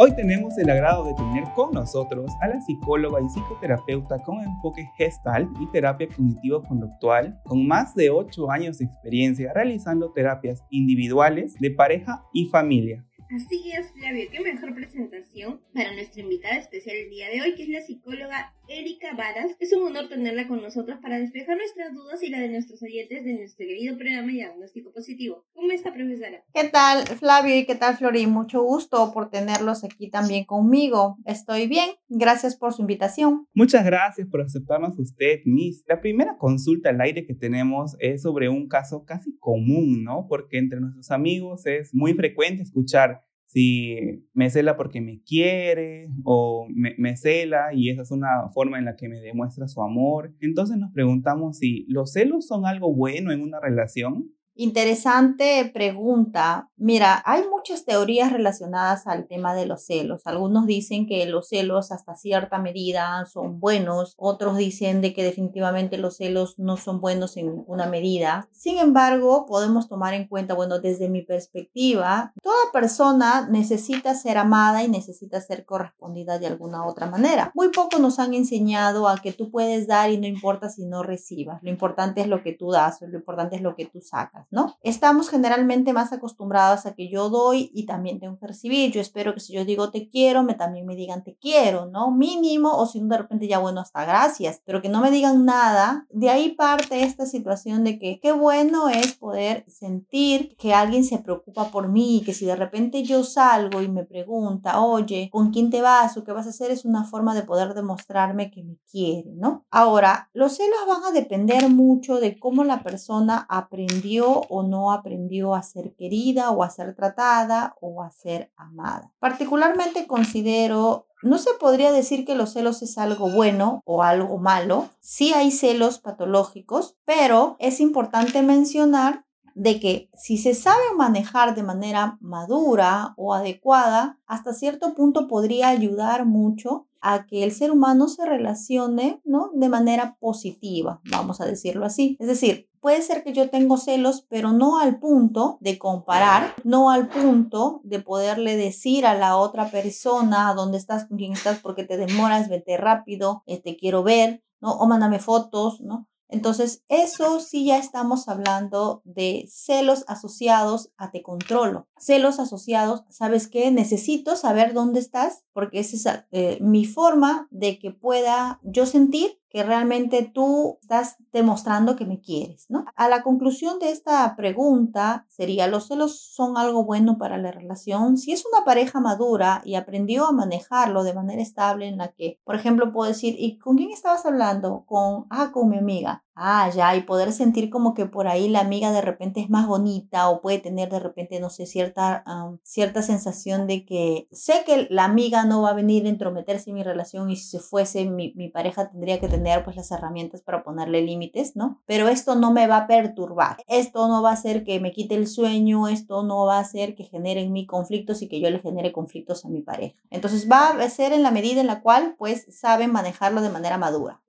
Hoy 0.00 0.14
tenemos 0.14 0.56
el 0.58 0.70
agrado 0.70 1.04
de 1.06 1.14
tener 1.14 1.42
con 1.56 1.72
nosotros 1.72 2.30
a 2.40 2.46
la 2.46 2.60
psicóloga 2.60 3.20
y 3.20 3.28
psicoterapeuta 3.30 4.20
con 4.20 4.40
enfoque 4.40 4.88
gestal 4.96 5.48
y 5.60 5.66
terapia 5.72 6.06
cognitivo-conductual, 6.06 7.40
con 7.42 7.66
más 7.66 7.96
de 7.96 8.08
8 8.08 8.48
años 8.48 8.78
de 8.78 8.84
experiencia 8.84 9.52
realizando 9.52 10.12
terapias 10.12 10.62
individuales, 10.70 11.54
de 11.54 11.72
pareja 11.72 12.22
y 12.32 12.46
familia. 12.46 13.04
Así 13.34 13.72
es, 13.72 13.90
Flavio, 13.90 14.30
qué 14.30 14.38
mejor 14.40 14.72
presentación 14.72 15.60
para 15.74 15.92
nuestra 15.92 16.22
invitada 16.22 16.58
especial 16.58 16.94
el 16.94 17.10
día 17.10 17.28
de 17.30 17.42
hoy, 17.42 17.56
que 17.56 17.64
es 17.64 17.68
la 17.68 17.80
psicóloga 17.80 18.54
Erika 18.68 19.14
Varas. 19.16 19.56
Es 19.60 19.72
un 19.72 19.86
honor 19.86 20.08
tenerla 20.08 20.46
con 20.46 20.60
nosotros 20.60 20.98
para 21.00 21.18
despejar 21.18 21.56
nuestras 21.56 21.94
dudas 21.94 22.22
y 22.22 22.28
la 22.28 22.40
de 22.40 22.50
nuestros 22.50 22.82
oyentes 22.82 23.24
de 23.24 23.34
nuestro 23.34 23.66
querido 23.66 23.96
programa 23.96 24.30
Diagnóstico 24.30 24.92
Positivo. 24.92 25.44
¿Cómo 25.54 25.72
está, 25.72 25.92
profesora? 25.92 26.44
¿Qué 26.52 26.64
tal, 26.64 27.06
Flavio? 27.06 27.56
Y 27.56 27.64
qué 27.64 27.74
tal, 27.74 27.96
Flori? 27.96 28.26
Mucho 28.26 28.62
gusto 28.62 29.12
por 29.12 29.30
tenerlos 29.30 29.84
aquí 29.84 30.10
también 30.10 30.44
conmigo. 30.44 31.16
Estoy 31.24 31.66
bien. 31.66 31.90
Gracias 32.08 32.56
por 32.56 32.72
su 32.74 32.82
invitación. 32.82 33.46
Muchas 33.54 33.84
gracias 33.84 34.28
por 34.28 34.42
aceptarnos 34.42 34.98
usted, 34.98 35.40
Miss. 35.44 35.84
La 35.86 36.00
primera 36.00 36.36
consulta 36.36 36.90
al 36.90 37.00
aire 37.00 37.26
que 37.26 37.34
tenemos 37.34 37.96
es 38.00 38.22
sobre 38.22 38.48
un 38.48 38.68
caso 38.68 39.04
casi 39.04 39.36
común, 39.38 40.04
¿no? 40.04 40.26
Porque 40.28 40.58
entre 40.58 40.80
nuestros 40.80 41.10
amigos 41.10 41.64
es 41.66 41.94
muy 41.94 42.12
frecuente 42.14 42.62
escuchar 42.62 43.22
si 43.48 44.26
me 44.34 44.50
cela 44.50 44.76
porque 44.76 45.00
me 45.00 45.22
quiere 45.22 46.10
o 46.22 46.68
me, 46.70 46.94
me, 46.98 47.16
cela 47.16 47.72
y 47.72 47.88
esa 47.88 48.02
es 48.02 48.10
una 48.10 48.50
forma 48.52 48.78
en 48.78 48.84
la 48.84 48.94
que 48.94 49.08
me 49.08 49.20
demuestra 49.20 49.66
su 49.68 49.82
amor. 49.82 50.34
Entonces 50.40 50.76
nos 50.76 50.92
preguntamos 50.92 51.56
si 51.56 51.86
los 51.88 52.12
celos 52.12 52.46
son 52.46 52.66
algo 52.66 52.94
bueno 52.94 53.32
en 53.32 53.40
una 53.40 53.58
relación 53.58 54.30
Interesante 54.60 55.70
pregunta. 55.72 56.68
Mira, 56.76 57.22
hay 57.24 57.44
muchas 57.48 57.84
teorías 57.84 58.32
relacionadas 58.32 59.06
al 59.06 59.28
tema 59.28 59.54
de 59.54 59.66
los 59.66 59.86
celos. 59.86 60.22
Algunos 60.24 60.66
dicen 60.66 61.06
que 61.06 61.24
los 61.26 61.46
celos 61.46 61.92
hasta 61.92 62.16
cierta 62.16 62.58
medida 62.58 63.24
son 63.26 63.60
buenos, 63.60 64.14
otros 64.16 64.56
dicen 64.56 65.00
de 65.00 65.14
que 65.14 65.22
definitivamente 65.22 65.96
los 65.96 66.16
celos 66.16 66.58
no 66.58 66.76
son 66.76 67.00
buenos 67.00 67.36
en 67.36 67.54
ninguna 67.54 67.86
medida. 67.86 68.48
Sin 68.50 68.78
embargo, 68.78 69.46
podemos 69.46 69.88
tomar 69.88 70.14
en 70.14 70.26
cuenta, 70.26 70.54
bueno, 70.54 70.80
desde 70.80 71.08
mi 71.08 71.22
perspectiva, 71.22 72.32
toda 72.42 72.72
persona 72.72 73.46
necesita 73.48 74.16
ser 74.16 74.38
amada 74.38 74.82
y 74.82 74.88
necesita 74.88 75.40
ser 75.40 75.66
correspondida 75.66 76.40
de 76.40 76.48
alguna 76.48 76.84
otra 76.84 77.06
manera. 77.08 77.52
Muy 77.54 77.68
poco 77.68 78.00
nos 78.00 78.18
han 78.18 78.34
enseñado 78.34 79.06
a 79.06 79.18
que 79.18 79.32
tú 79.32 79.52
puedes 79.52 79.86
dar 79.86 80.10
y 80.10 80.18
no 80.18 80.26
importa 80.26 80.68
si 80.68 80.84
no 80.84 81.04
recibas. 81.04 81.62
Lo 81.62 81.70
importante 81.70 82.22
es 82.22 82.26
lo 82.26 82.42
que 82.42 82.54
tú 82.54 82.72
das, 82.72 83.00
lo 83.02 83.16
importante 83.16 83.54
es 83.54 83.62
lo 83.62 83.76
que 83.76 83.86
tú 83.86 84.00
sacas. 84.00 84.47
¿No? 84.50 84.76
Estamos 84.82 85.28
generalmente 85.28 85.92
más 85.92 86.12
acostumbrados 86.12 86.86
a 86.86 86.94
que 86.94 87.08
yo 87.08 87.28
doy 87.28 87.70
y 87.74 87.86
también 87.86 88.18
tengo 88.18 88.38
que 88.38 88.46
recibir. 88.46 88.92
Yo 88.92 89.00
espero 89.00 89.34
que 89.34 89.40
si 89.40 89.52
yo 89.52 89.64
digo 89.64 89.90
te 89.90 90.08
quiero, 90.08 90.42
me 90.42 90.54
también 90.54 90.86
me 90.86 90.96
digan 90.96 91.22
te 91.22 91.36
quiero, 91.36 91.86
¿no? 91.86 92.10
Mínimo, 92.10 92.76
o 92.76 92.86
si 92.86 93.00
de 93.00 93.18
repente 93.18 93.48
ya 93.48 93.58
bueno, 93.58 93.80
hasta 93.80 94.04
gracias, 94.04 94.60
pero 94.64 94.80
que 94.80 94.88
no 94.88 95.00
me 95.00 95.10
digan 95.10 95.44
nada. 95.44 96.06
De 96.10 96.30
ahí 96.30 96.50
parte 96.54 97.02
esta 97.02 97.26
situación 97.26 97.84
de 97.84 97.98
que 97.98 98.20
qué 98.20 98.32
bueno 98.32 98.88
es 98.88 99.14
poder 99.14 99.64
sentir 99.68 100.56
que 100.56 100.74
alguien 100.74 101.04
se 101.04 101.18
preocupa 101.18 101.70
por 101.70 101.88
mí, 101.88 102.22
que 102.24 102.34
si 102.34 102.46
de 102.46 102.56
repente 102.56 103.02
yo 103.02 103.24
salgo 103.24 103.82
y 103.82 103.88
me 103.88 104.04
pregunta, 104.04 104.80
oye, 104.80 105.28
¿con 105.30 105.50
quién 105.50 105.70
te 105.70 105.82
vas 105.82 106.16
o 106.16 106.24
qué 106.24 106.32
vas 106.32 106.46
a 106.46 106.50
hacer? 106.50 106.70
Es 106.70 106.84
una 106.84 107.04
forma 107.04 107.34
de 107.34 107.42
poder 107.42 107.74
demostrarme 107.74 108.50
que 108.50 108.62
me 108.62 108.78
quiere, 108.90 109.30
¿no? 109.34 109.66
Ahora, 109.70 110.30
los 110.32 110.56
celos 110.56 110.78
van 110.86 111.04
a 111.04 111.12
depender 111.12 111.68
mucho 111.68 112.20
de 112.20 112.38
cómo 112.38 112.64
la 112.64 112.82
persona 112.82 113.46
aprendió 113.48 114.37
o 114.48 114.62
no 114.62 114.92
aprendió 114.92 115.54
a 115.54 115.62
ser 115.62 115.94
querida 115.94 116.50
o 116.50 116.62
a 116.62 116.70
ser 116.70 116.94
tratada 116.94 117.76
o 117.80 118.02
a 118.02 118.10
ser 118.10 118.52
amada. 118.56 119.12
Particularmente 119.18 120.06
considero 120.06 121.06
no 121.22 121.38
se 121.38 121.50
podría 121.54 121.90
decir 121.90 122.24
que 122.24 122.36
los 122.36 122.52
celos 122.52 122.82
es 122.82 122.96
algo 122.96 123.30
bueno 123.30 123.82
o 123.84 124.02
algo 124.02 124.38
malo. 124.38 124.88
Sí 125.00 125.32
hay 125.34 125.50
celos 125.50 125.98
patológicos, 125.98 126.96
pero 127.04 127.56
es 127.58 127.80
importante 127.80 128.42
mencionar 128.42 129.24
de 129.54 129.80
que 129.80 130.10
si 130.14 130.38
se 130.38 130.54
sabe 130.54 130.84
manejar 130.96 131.56
de 131.56 131.64
manera 131.64 132.16
madura 132.20 133.14
o 133.16 133.34
adecuada, 133.34 134.20
hasta 134.26 134.52
cierto 134.52 134.94
punto 134.94 135.26
podría 135.26 135.68
ayudar 135.68 136.26
mucho 136.26 136.86
a 137.00 137.26
que 137.26 137.44
el 137.44 137.52
ser 137.52 137.70
humano 137.70 138.08
se 138.08 138.26
relacione, 138.26 139.20
¿no? 139.24 139.50
De 139.54 139.68
manera 139.68 140.16
positiva, 140.20 141.00
vamos 141.10 141.40
a 141.40 141.46
decirlo 141.46 141.86
así. 141.86 142.16
Es 142.20 142.26
decir, 142.26 142.68
Puede 142.80 143.02
ser 143.02 143.24
que 143.24 143.32
yo 143.32 143.50
tengo 143.50 143.76
celos, 143.76 144.24
pero 144.28 144.52
no 144.52 144.78
al 144.78 145.00
punto 145.00 145.58
de 145.60 145.78
comparar, 145.78 146.54
no 146.62 146.90
al 146.90 147.08
punto 147.08 147.80
de 147.82 147.98
poderle 147.98 148.56
decir 148.56 149.04
a 149.04 149.14
la 149.14 149.36
otra 149.36 149.70
persona 149.70 150.54
dónde 150.54 150.78
estás, 150.78 151.06
con 151.06 151.18
quién 151.18 151.32
estás, 151.32 151.58
porque 151.58 151.82
te 151.82 151.96
demoras, 151.96 152.48
vete 152.48 152.76
rápido, 152.76 153.42
eh, 153.46 153.60
te 153.60 153.76
quiero 153.76 154.04
ver, 154.04 154.44
¿no? 154.60 154.72
O 154.74 154.86
mándame 154.86 155.18
fotos, 155.18 155.80
¿no? 155.80 156.06
Entonces, 156.28 156.84
eso 156.88 157.40
sí 157.40 157.66
ya 157.66 157.78
estamos 157.78 158.28
hablando 158.28 159.00
de 159.04 159.48
celos 159.50 160.04
asociados 160.08 160.90
a 160.96 161.10
te 161.10 161.22
controlo. 161.22 161.88
Celos 161.98 162.38
asociados, 162.38 163.04
¿sabes 163.08 163.48
qué? 163.48 163.70
Necesito 163.70 164.36
saber 164.36 164.74
dónde 164.74 165.00
estás 165.00 165.44
porque 165.52 165.80
esa 165.80 165.96
es 165.96 166.24
eh, 166.30 166.58
mi 166.60 166.84
forma 166.84 167.48
de 167.50 167.78
que 167.78 167.90
pueda 167.90 168.60
yo 168.62 168.84
sentir 168.86 169.40
que 169.50 169.62
realmente 169.62 170.30
tú 170.32 170.78
estás 170.82 171.16
demostrando 171.32 171.96
que 171.96 172.04
me 172.04 172.20
quieres, 172.20 172.66
¿no? 172.68 172.84
A 172.96 173.08
la 173.08 173.22
conclusión 173.22 173.78
de 173.78 173.90
esta 173.90 174.34
pregunta 174.36 175.26
sería, 175.28 175.66
¿los 175.68 175.88
celos 175.88 176.20
son 176.20 176.56
algo 176.56 176.84
bueno 176.84 177.18
para 177.18 177.38
la 177.38 177.50
relación? 177.50 178.18
Si 178.18 178.32
es 178.32 178.44
una 178.52 178.64
pareja 178.64 179.00
madura 179.00 179.62
y 179.64 179.74
aprendió 179.74 180.26
a 180.26 180.32
manejarlo 180.32 181.02
de 181.04 181.14
manera 181.14 181.42
estable 181.42 181.86
en 181.86 181.98
la 181.98 182.08
que, 182.08 182.40
por 182.44 182.56
ejemplo, 182.56 182.92
puedo 182.92 183.08
decir, 183.08 183.36
¿y 183.38 183.58
con 183.58 183.76
quién 183.76 183.90
estabas 183.90 184.26
hablando? 184.26 184.84
Con, 184.86 185.26
ah, 185.30 185.50
con 185.52 185.68
mi 185.68 185.78
amiga. 185.78 186.24
Ah, 186.40 186.70
ya, 186.70 186.94
y 186.94 187.02
poder 187.02 187.32
sentir 187.32 187.68
como 187.68 187.94
que 187.94 188.06
por 188.06 188.28
ahí 188.28 188.48
la 188.48 188.60
amiga 188.60 188.92
de 188.92 189.00
repente 189.00 189.40
es 189.40 189.50
más 189.50 189.66
bonita 189.66 190.28
o 190.28 190.40
puede 190.40 190.60
tener 190.60 190.88
de 190.88 191.00
repente, 191.00 191.40
no 191.40 191.50
sé, 191.50 191.66
cierta, 191.66 192.24
cierta 192.62 193.02
sensación 193.02 193.66
de 193.66 193.84
que 193.84 194.28
sé 194.30 194.62
que 194.64 194.86
la 194.90 195.04
amiga 195.04 195.44
no 195.44 195.62
va 195.62 195.70
a 195.70 195.74
venir 195.74 196.06
a 196.06 196.08
entrometerse 196.08 196.70
en 196.70 196.76
mi 196.76 196.84
relación 196.84 197.30
y 197.30 197.36
si 197.36 197.48
se 197.48 197.58
fuese 197.58 198.04
mi, 198.04 198.32
mi 198.36 198.48
pareja 198.48 198.88
tendría 198.88 199.18
que 199.18 199.28
tener 199.28 199.64
pues 199.64 199.76
las 199.76 199.90
herramientas 199.90 200.42
para 200.42 200.62
ponerle 200.62 201.02
límites, 201.02 201.56
¿no? 201.56 201.80
Pero 201.86 202.08
esto 202.08 202.36
no 202.36 202.52
me 202.52 202.68
va 202.68 202.78
a 202.78 202.86
perturbar, 202.86 203.56
esto 203.66 204.06
no 204.06 204.22
va 204.22 204.30
a 204.30 204.34
hacer 204.34 204.62
que 204.62 204.78
me 204.78 204.92
quite 204.92 205.16
el 205.16 205.26
sueño, 205.26 205.88
esto 205.88 206.22
no 206.22 206.46
va 206.46 206.58
a 206.58 206.60
hacer 206.60 206.94
que 206.94 207.04
genere 207.04 207.42
en 207.42 207.52
mí 207.52 207.66
conflictos 207.66 208.22
y 208.22 208.28
que 208.28 208.40
yo 208.40 208.48
le 208.50 208.60
genere 208.60 208.92
conflictos 208.92 209.44
a 209.44 209.48
mi 209.48 209.62
pareja. 209.62 209.96
Entonces 210.10 210.48
va 210.48 210.68
a 210.68 210.88
ser 210.88 211.12
en 211.12 211.24
la 211.24 211.30
medida 211.30 211.60
en 211.60 211.66
la 211.66 211.82
cual 211.82 212.14
pues 212.16 212.46
saben 212.50 212.92
manejarlo 212.92 213.42
de 213.42 213.50
manera 213.50 213.76
madura 213.76 214.22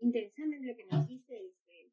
lo 0.69 0.75
que 0.75 0.85
nos 0.85 1.07
dice 1.07 1.35
este, 1.35 1.91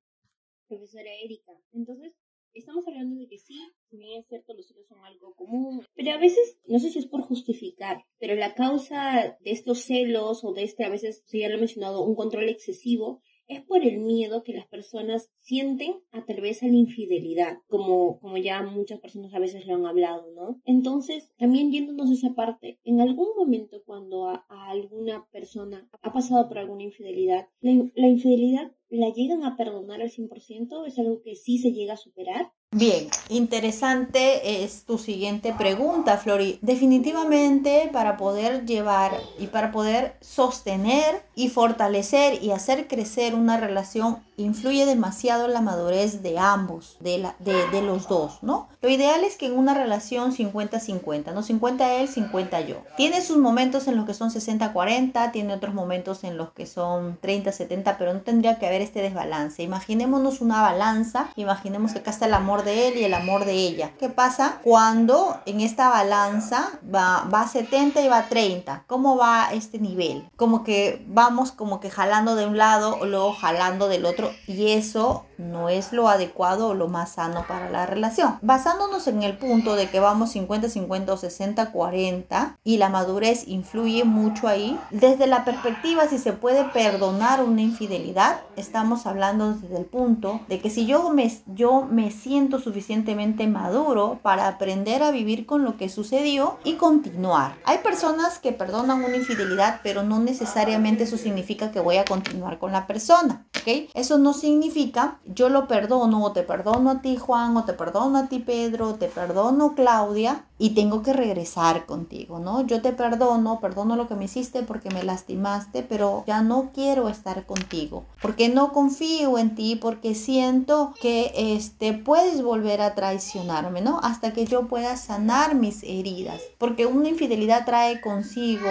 profesora 0.66 1.10
Erika. 1.22 1.52
Entonces, 1.72 2.12
estamos 2.52 2.86
hablando 2.86 3.16
de 3.16 3.28
que 3.28 3.38
sí, 3.38 3.58
si 3.90 4.14
es 4.14 4.26
cierto, 4.26 4.54
los 4.54 4.66
celos 4.66 4.86
son 4.86 5.04
algo 5.04 5.34
común, 5.34 5.84
pero 5.94 6.12
a 6.12 6.18
veces, 6.18 6.58
no 6.66 6.78
sé 6.78 6.90
si 6.90 6.98
es 6.98 7.06
por 7.06 7.22
justificar, 7.22 8.04
pero 8.18 8.34
la 8.34 8.54
causa 8.54 9.36
de 9.40 9.50
estos 9.50 9.80
celos 9.80 10.44
o 10.44 10.52
de 10.52 10.62
este, 10.62 10.84
a 10.84 10.88
veces, 10.88 11.22
si 11.26 11.40
ya 11.40 11.48
lo 11.48 11.56
he 11.56 11.58
mencionado, 11.58 12.02
un 12.02 12.14
control 12.14 12.48
excesivo, 12.48 13.20
es 13.48 13.62
por 13.62 13.84
el 13.84 13.98
miedo 13.98 14.42
que 14.42 14.52
las 14.52 14.66
personas 14.66 15.30
sienten 15.38 16.00
a 16.10 16.24
través 16.24 16.60
de 16.60 16.68
la 16.68 16.76
infidelidad, 16.76 17.58
como, 17.68 18.18
como 18.18 18.36
ya 18.38 18.62
muchas 18.62 19.00
personas 19.00 19.32
a 19.34 19.38
veces 19.38 19.66
lo 19.66 19.74
han 19.74 19.86
hablado, 19.86 20.32
¿no? 20.32 20.60
Entonces, 20.64 21.32
también 21.36 21.70
yéndonos 21.70 22.10
a 22.10 22.14
esa 22.14 22.34
parte, 22.34 22.80
en 22.84 23.00
algún 23.00 23.28
momento 23.36 23.82
cuando 23.84 24.28
a, 24.28 24.44
alguna 24.48 25.26
persona 25.30 25.88
ha 26.06 26.12
pasado 26.12 26.48
por 26.48 26.58
alguna 26.58 26.82
infidelidad, 26.82 27.48
la, 27.60 27.72
la 27.94 28.08
infidelidad 28.08 28.72
la 28.88 29.10
llegan 29.10 29.44
a 29.44 29.56
perdonar 29.56 30.00
al 30.00 30.10
100%, 30.10 30.86
es 30.86 30.98
algo 30.98 31.22
que 31.22 31.34
sí 31.34 31.58
se 31.58 31.72
llega 31.72 31.94
a 31.94 31.96
superar. 31.96 32.52
Bien, 32.72 33.08
interesante 33.28 34.64
es 34.64 34.84
tu 34.84 34.98
siguiente 34.98 35.54
pregunta, 35.56 36.18
Flori. 36.18 36.58
Definitivamente 36.62 37.88
para 37.92 38.16
poder 38.16 38.66
llevar 38.66 39.12
y 39.38 39.46
para 39.46 39.70
poder 39.70 40.16
sostener 40.20 41.22
y 41.34 41.48
fortalecer 41.48 42.42
y 42.42 42.50
hacer 42.50 42.88
crecer 42.88 43.34
una 43.34 43.56
relación 43.56 44.18
influye 44.36 44.84
demasiado 44.84 45.48
la 45.48 45.62
madurez 45.62 46.22
de 46.22 46.38
ambos, 46.38 46.98
de, 47.00 47.18
la, 47.18 47.36
de, 47.38 47.54
de 47.70 47.82
los 47.82 48.08
dos, 48.08 48.42
¿no? 48.42 48.68
Lo 48.82 48.90
ideal 48.90 49.24
es 49.24 49.36
que 49.36 49.46
en 49.46 49.56
una 49.56 49.72
relación 49.72 50.34
50-50, 50.34 51.32
no 51.32 51.42
50 51.42 51.94
él, 51.94 52.08
50 52.08 52.60
yo. 52.62 52.82
Tiene 52.98 53.22
sus 53.22 53.38
momentos 53.38 53.88
en 53.88 53.96
los 53.96 54.04
que 54.04 54.12
son 54.12 54.30
60-40, 54.30 55.32
tiene 55.32 55.54
otros 55.54 55.72
momentos 55.72 55.95
en 55.96 56.36
los 56.36 56.52
que 56.52 56.66
son 56.66 57.18
30-70, 57.20 57.96
pero 57.98 58.12
no 58.12 58.20
tendría 58.20 58.58
que 58.58 58.66
haber 58.66 58.82
este 58.82 59.00
desbalance. 59.00 59.62
Imaginémonos 59.62 60.40
una 60.40 60.60
balanza, 60.60 61.30
imaginemos 61.36 61.92
que 61.92 62.00
acá 62.00 62.10
está 62.10 62.26
el 62.26 62.34
amor 62.34 62.64
de 62.64 62.88
él 62.88 62.98
y 62.98 63.04
el 63.04 63.14
amor 63.14 63.44
de 63.44 63.54
ella. 63.54 63.92
¿Qué 63.98 64.08
pasa 64.08 64.60
cuando 64.62 65.40
en 65.46 65.60
esta 65.60 65.88
balanza 65.88 66.78
va, 66.94 67.26
va 67.32 67.42
a 67.42 67.48
70 67.48 68.02
y 68.02 68.08
va 68.08 68.18
a 68.18 68.28
30? 68.28 68.84
¿Cómo 68.86 69.16
va 69.16 69.48
este 69.52 69.78
nivel? 69.78 70.28
Como 70.36 70.64
que 70.64 71.04
vamos 71.08 71.50
como 71.50 71.80
que 71.80 71.90
jalando 71.90 72.36
de 72.36 72.46
un 72.46 72.58
lado 72.58 73.04
luego 73.04 73.32
jalando 73.32 73.88
del 73.88 74.04
otro 74.04 74.30
y 74.46 74.72
eso 74.72 75.24
no 75.38 75.68
es 75.68 75.92
lo 75.92 76.08
adecuado 76.08 76.68
o 76.68 76.74
lo 76.74 76.88
más 76.88 77.12
sano 77.12 77.44
para 77.46 77.70
la 77.70 77.86
relación. 77.86 78.38
Basándonos 78.42 79.06
en 79.06 79.22
el 79.22 79.36
punto 79.36 79.76
de 79.76 79.88
que 79.88 80.00
vamos 80.00 80.34
50-50 80.34 81.08
o 81.08 81.16
60-40 81.16 82.56
y 82.64 82.78
la 82.78 82.88
madurez 82.88 83.46
influye 83.46 84.04
mucho 84.04 84.48
ahí, 84.48 84.78
desde 84.90 85.26
la 85.26 85.44
perspectiva 85.44 86.08
si 86.08 86.18
se 86.18 86.32
puede 86.32 86.64
perdonar 86.64 87.42
una 87.42 87.62
infidelidad, 87.62 88.40
estamos 88.56 89.06
hablando 89.06 89.54
desde 89.54 89.76
el 89.76 89.84
punto 89.84 90.40
de 90.48 90.60
que 90.60 90.70
si 90.70 90.86
yo 90.86 91.10
me, 91.10 91.30
yo 91.46 91.82
me 91.82 92.10
siento 92.10 92.58
suficientemente 92.58 93.46
maduro 93.46 94.18
para 94.22 94.48
aprender 94.48 95.02
a 95.02 95.10
vivir 95.10 95.46
con 95.46 95.64
lo 95.64 95.76
que 95.76 95.88
sucedió 95.88 96.58
y 96.64 96.74
continuar. 96.74 97.56
Hay 97.64 97.78
personas 97.78 98.38
que 98.38 98.52
perdonan 98.52 99.04
una 99.04 99.16
infidelidad, 99.16 99.80
pero 99.82 100.02
no 100.02 100.18
necesariamente 100.18 101.04
eso 101.04 101.16
significa 101.16 101.70
que 101.70 101.80
voy 101.80 101.96
a 101.96 102.04
continuar 102.04 102.58
con 102.58 102.72
la 102.72 102.86
persona. 102.86 103.46
Eso 103.94 104.18
no 104.18 104.32
significa 104.32 105.18
yo 105.34 105.48
lo 105.48 105.66
perdono 105.66 106.24
o 106.24 106.32
te 106.32 106.42
perdono 106.42 106.90
a 106.90 107.02
ti 107.02 107.16
Juan 107.16 107.56
o 107.56 107.64
te 107.64 107.72
perdono 107.72 108.18
a 108.18 108.26
ti 108.28 108.38
Pedro, 108.38 108.90
o 108.90 108.94
te 108.94 109.08
perdono 109.08 109.74
Claudia 109.74 110.44
y 110.58 110.70
tengo 110.70 111.02
que 111.02 111.12
regresar 111.12 111.84
contigo, 111.86 112.38
¿no? 112.38 112.66
Yo 112.66 112.80
te 112.80 112.92
perdono, 112.92 113.60
perdono 113.60 113.96
lo 113.96 114.08
que 114.08 114.14
me 114.14 114.24
hiciste 114.24 114.62
porque 114.62 114.90
me 114.90 115.02
lastimaste, 115.02 115.82
pero 115.82 116.24
ya 116.26 116.42
no 116.42 116.70
quiero 116.72 117.08
estar 117.08 117.44
contigo, 117.44 118.04
porque 118.22 118.48
no 118.48 118.72
confío 118.72 119.38
en 119.38 119.54
ti, 119.54 119.76
porque 119.76 120.14
siento 120.14 120.94
que 121.00 121.32
este 121.34 121.92
puedes 121.92 122.42
volver 122.42 122.80
a 122.80 122.94
traicionarme, 122.94 123.82
¿no? 123.82 124.00
Hasta 124.02 124.32
que 124.32 124.46
yo 124.46 124.66
pueda 124.66 124.96
sanar 124.96 125.54
mis 125.54 125.82
heridas, 125.82 126.40
porque 126.58 126.86
una 126.86 127.08
infidelidad 127.08 127.66
trae 127.66 128.00
consigo 128.00 128.70